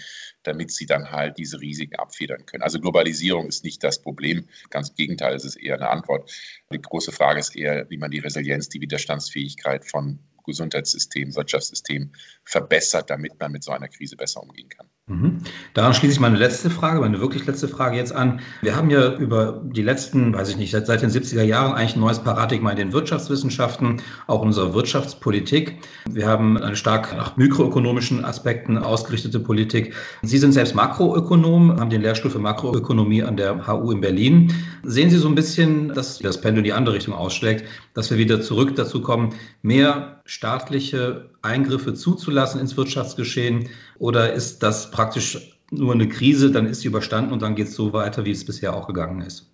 damit 0.43 0.71
sie 0.71 0.85
dann 0.85 1.11
halt 1.11 1.37
diese 1.37 1.59
Risiken 1.59 1.95
abfedern 1.95 2.45
können. 2.45 2.63
Also 2.63 2.79
Globalisierung 2.79 3.47
ist 3.47 3.63
nicht 3.63 3.83
das 3.83 4.01
Problem, 4.01 4.47
ganz 4.69 4.89
im 4.89 4.95
Gegenteil, 4.95 5.35
es 5.35 5.45
ist 5.45 5.55
eher 5.55 5.75
eine 5.75 5.89
Antwort. 5.89 6.31
Die 6.71 6.81
große 6.81 7.11
Frage 7.11 7.39
ist 7.39 7.55
eher, 7.55 7.89
wie 7.89 7.97
man 7.97 8.11
die 8.11 8.19
Resilienz, 8.19 8.69
die 8.69 8.81
Widerstandsfähigkeit 8.81 9.85
von 9.85 10.19
Gesundheitssystem, 10.43 11.35
Wirtschaftssystem 11.35 12.13
verbessert, 12.43 13.09
damit 13.09 13.39
man 13.39 13.51
mit 13.51 13.63
so 13.63 13.71
einer 13.71 13.87
Krise 13.87 14.15
besser 14.15 14.41
umgehen 14.41 14.69
kann. 14.69 14.89
Mhm. 15.07 15.39
Daran 15.73 15.93
schließe 15.93 16.13
ich 16.13 16.19
meine 16.19 16.37
letzte 16.37 16.69
Frage, 16.69 16.99
meine 16.99 17.19
wirklich 17.19 17.45
letzte 17.45 17.67
Frage 17.67 17.97
jetzt 17.97 18.13
an. 18.13 18.39
Wir 18.61 18.75
haben 18.75 18.89
ja 18.91 19.13
über 19.15 19.61
die 19.63 19.81
letzten, 19.81 20.33
weiß 20.33 20.49
ich 20.49 20.57
nicht, 20.57 20.71
seit, 20.71 20.85
seit 20.85 21.01
den 21.01 21.09
70er 21.09 21.41
Jahren 21.41 21.73
eigentlich 21.73 21.95
ein 21.95 22.01
neues 22.01 22.19
Paradigma 22.19 22.69
in 22.69 22.77
den 22.77 22.93
Wirtschaftswissenschaften, 22.93 24.01
auch 24.27 24.41
in 24.41 24.49
unserer 24.49 24.73
Wirtschaftspolitik. 24.73 25.79
Wir 26.09 26.27
haben 26.27 26.57
eine 26.57 26.75
stark 26.75 27.15
nach 27.17 27.35
mikroökonomischen 27.35 28.23
Aspekten 28.23 28.77
ausgerichtete 28.77 29.39
Politik. 29.39 29.95
Sie 30.21 30.37
sind 30.37 30.53
selbst 30.53 30.75
Makroökonom, 30.75 31.79
haben 31.79 31.89
den 31.89 32.01
Lehrstuhl 32.01 32.31
für 32.31 32.39
Makroökonomie 32.39 33.23
an 33.23 33.37
der 33.37 33.67
HU 33.67 33.91
in 33.91 34.01
Berlin. 34.01 34.53
Sehen 34.83 35.09
Sie 35.09 35.17
so 35.17 35.27
ein 35.27 35.35
bisschen, 35.35 35.93
dass 35.93 36.19
das 36.19 36.39
Pendel 36.39 36.59
in 36.59 36.65
die 36.65 36.73
andere 36.73 36.95
Richtung 36.95 37.15
ausschlägt, 37.15 37.65
dass 37.95 38.11
wir 38.11 38.19
wieder 38.19 38.41
zurück 38.41 38.75
dazu 38.75 39.01
kommen, 39.01 39.33
mehr 39.63 40.21
staatliche 40.25 41.30
Eingriffe 41.41 41.93
zuzulassen 41.93 42.61
ins 42.61 42.77
Wirtschaftsgeschehen? 42.77 43.69
Oder 43.97 44.33
ist 44.33 44.63
das 44.63 44.91
praktisch 44.91 45.57
nur 45.71 45.93
eine 45.93 46.09
Krise, 46.09 46.51
dann 46.51 46.67
ist 46.67 46.81
sie 46.81 46.87
überstanden 46.87 47.31
und 47.31 47.41
dann 47.41 47.55
geht 47.55 47.67
es 47.67 47.75
so 47.75 47.93
weiter, 47.93 48.25
wie 48.25 48.31
es 48.31 48.45
bisher 48.45 48.75
auch 48.75 48.87
gegangen 48.87 49.21
ist? 49.21 49.51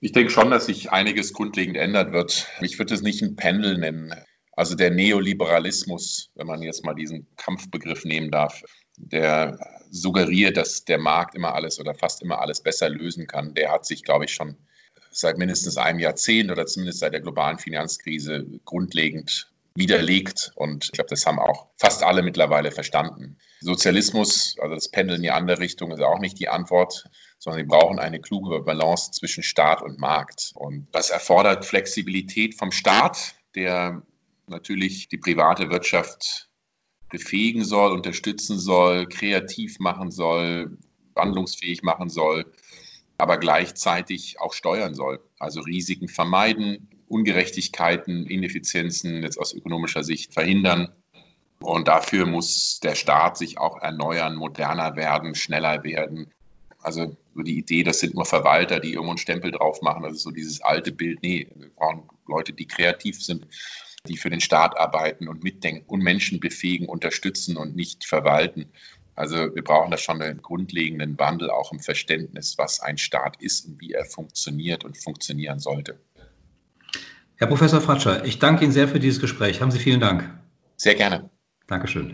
Ich 0.00 0.12
denke 0.12 0.30
schon, 0.30 0.50
dass 0.50 0.66
sich 0.66 0.90
einiges 0.90 1.32
grundlegend 1.32 1.76
ändern 1.76 2.12
wird. 2.12 2.46
Ich 2.60 2.78
würde 2.78 2.94
es 2.94 3.02
nicht 3.02 3.22
ein 3.22 3.36
Pendel 3.36 3.78
nennen. 3.78 4.14
Also 4.52 4.74
der 4.74 4.90
Neoliberalismus, 4.90 6.30
wenn 6.34 6.46
man 6.46 6.62
jetzt 6.62 6.84
mal 6.84 6.94
diesen 6.94 7.26
Kampfbegriff 7.36 8.04
nehmen 8.04 8.30
darf, 8.30 8.62
der 8.96 9.58
suggeriert, 9.90 10.56
dass 10.56 10.84
der 10.84 10.98
Markt 10.98 11.34
immer 11.34 11.54
alles 11.54 11.80
oder 11.80 11.94
fast 11.94 12.22
immer 12.22 12.40
alles 12.40 12.62
besser 12.62 12.88
lösen 12.88 13.26
kann, 13.26 13.54
der 13.54 13.72
hat 13.72 13.86
sich, 13.86 14.02
glaube 14.02 14.24
ich, 14.24 14.32
schon 14.32 14.56
seit 15.10 15.38
mindestens 15.38 15.76
einem 15.76 15.98
Jahrzehnt 15.98 16.50
oder 16.50 16.66
zumindest 16.66 17.00
seit 17.00 17.12
der 17.12 17.20
globalen 17.20 17.58
Finanzkrise 17.58 18.46
grundlegend 18.64 19.50
widerlegt. 19.74 20.52
Und 20.54 20.84
ich 20.84 20.92
glaube, 20.92 21.10
das 21.10 21.26
haben 21.26 21.38
auch 21.38 21.68
fast 21.76 22.02
alle 22.02 22.22
mittlerweile 22.22 22.70
verstanden. 22.70 23.38
Sozialismus, 23.60 24.56
also 24.60 24.74
das 24.74 24.90
Pendeln 24.90 25.18
in 25.18 25.22
die 25.22 25.30
andere 25.30 25.60
Richtung, 25.60 25.92
ist 25.92 26.00
auch 26.00 26.18
nicht 26.18 26.38
die 26.38 26.48
Antwort, 26.48 27.08
sondern 27.38 27.62
wir 27.62 27.68
brauchen 27.68 27.98
eine 27.98 28.20
kluge 28.20 28.60
Balance 28.60 29.12
zwischen 29.12 29.42
Staat 29.42 29.82
und 29.82 29.98
Markt. 29.98 30.52
Und 30.54 30.88
das 30.92 31.10
erfordert 31.10 31.64
Flexibilität 31.64 32.56
vom 32.56 32.72
Staat, 32.72 33.34
der 33.54 34.02
natürlich 34.46 35.08
die 35.08 35.18
private 35.18 35.70
Wirtschaft 35.70 36.48
befähigen 37.08 37.64
soll, 37.64 37.92
unterstützen 37.92 38.58
soll, 38.58 39.08
kreativ 39.08 39.78
machen 39.78 40.10
soll, 40.10 40.78
wandlungsfähig 41.14 41.82
machen 41.82 42.08
soll 42.08 42.52
aber 43.20 43.36
gleichzeitig 43.36 44.40
auch 44.40 44.54
steuern 44.54 44.94
soll. 44.94 45.20
Also 45.38 45.60
Risiken 45.60 46.08
vermeiden, 46.08 46.88
Ungerechtigkeiten, 47.10 48.26
Ineffizienzen 48.26 49.22
jetzt 49.22 49.38
aus 49.38 49.52
ökonomischer 49.52 50.04
Sicht 50.04 50.32
verhindern. 50.32 50.92
Und 51.58 51.88
dafür 51.88 52.24
muss 52.24 52.80
der 52.80 52.94
Staat 52.94 53.36
sich 53.36 53.58
auch 53.58 53.82
erneuern, 53.82 54.36
moderner 54.36 54.96
werden, 54.96 55.34
schneller 55.34 55.82
werden. 55.82 56.30
Also 56.80 57.16
so 57.34 57.42
die 57.42 57.58
Idee, 57.58 57.82
das 57.82 58.00
sind 58.00 58.14
nur 58.14 58.24
Verwalter, 58.24 58.80
die 58.80 58.92
irgendwo 58.92 59.10
einen 59.10 59.18
Stempel 59.18 59.50
drauf 59.50 59.82
machen, 59.82 60.04
also 60.04 60.16
so 60.16 60.30
dieses 60.30 60.62
alte 60.62 60.92
Bild. 60.92 61.22
Nee, 61.22 61.48
wir 61.56 61.68
brauchen 61.70 62.04
Leute, 62.26 62.52
die 62.52 62.66
kreativ 62.66 63.22
sind, 63.22 63.46
die 64.06 64.16
für 64.16 64.30
den 64.30 64.40
Staat 64.40 64.78
arbeiten 64.78 65.28
und 65.28 65.42
mitdenken 65.42 65.84
und 65.86 66.02
Menschen 66.02 66.40
befähigen, 66.40 66.88
unterstützen 66.88 67.56
und 67.56 67.76
nicht 67.76 68.06
verwalten. 68.06 68.70
Also 69.16 69.54
wir 69.54 69.62
brauchen 69.62 69.90
da 69.90 69.98
schon 69.98 70.22
einen 70.22 70.40
grundlegenden 70.40 71.18
Wandel 71.18 71.50
auch 71.50 71.72
im 71.72 71.80
Verständnis, 71.80 72.56
was 72.56 72.80
ein 72.80 72.96
Staat 72.96 73.42
ist 73.42 73.66
und 73.66 73.80
wie 73.80 73.92
er 73.92 74.06
funktioniert 74.06 74.84
und 74.84 74.96
funktionieren 74.96 75.58
sollte. 75.58 75.98
Herr 77.40 77.46
Professor 77.46 77.80
Fratscher, 77.80 78.26
ich 78.26 78.38
danke 78.38 78.64
Ihnen 78.64 78.72
sehr 78.72 78.86
für 78.86 79.00
dieses 79.00 79.18
Gespräch. 79.18 79.62
Haben 79.62 79.70
Sie 79.70 79.78
vielen 79.78 79.98
Dank. 79.98 80.28
Sehr 80.76 80.94
gerne. 80.94 81.30
Dankeschön. 81.66 82.08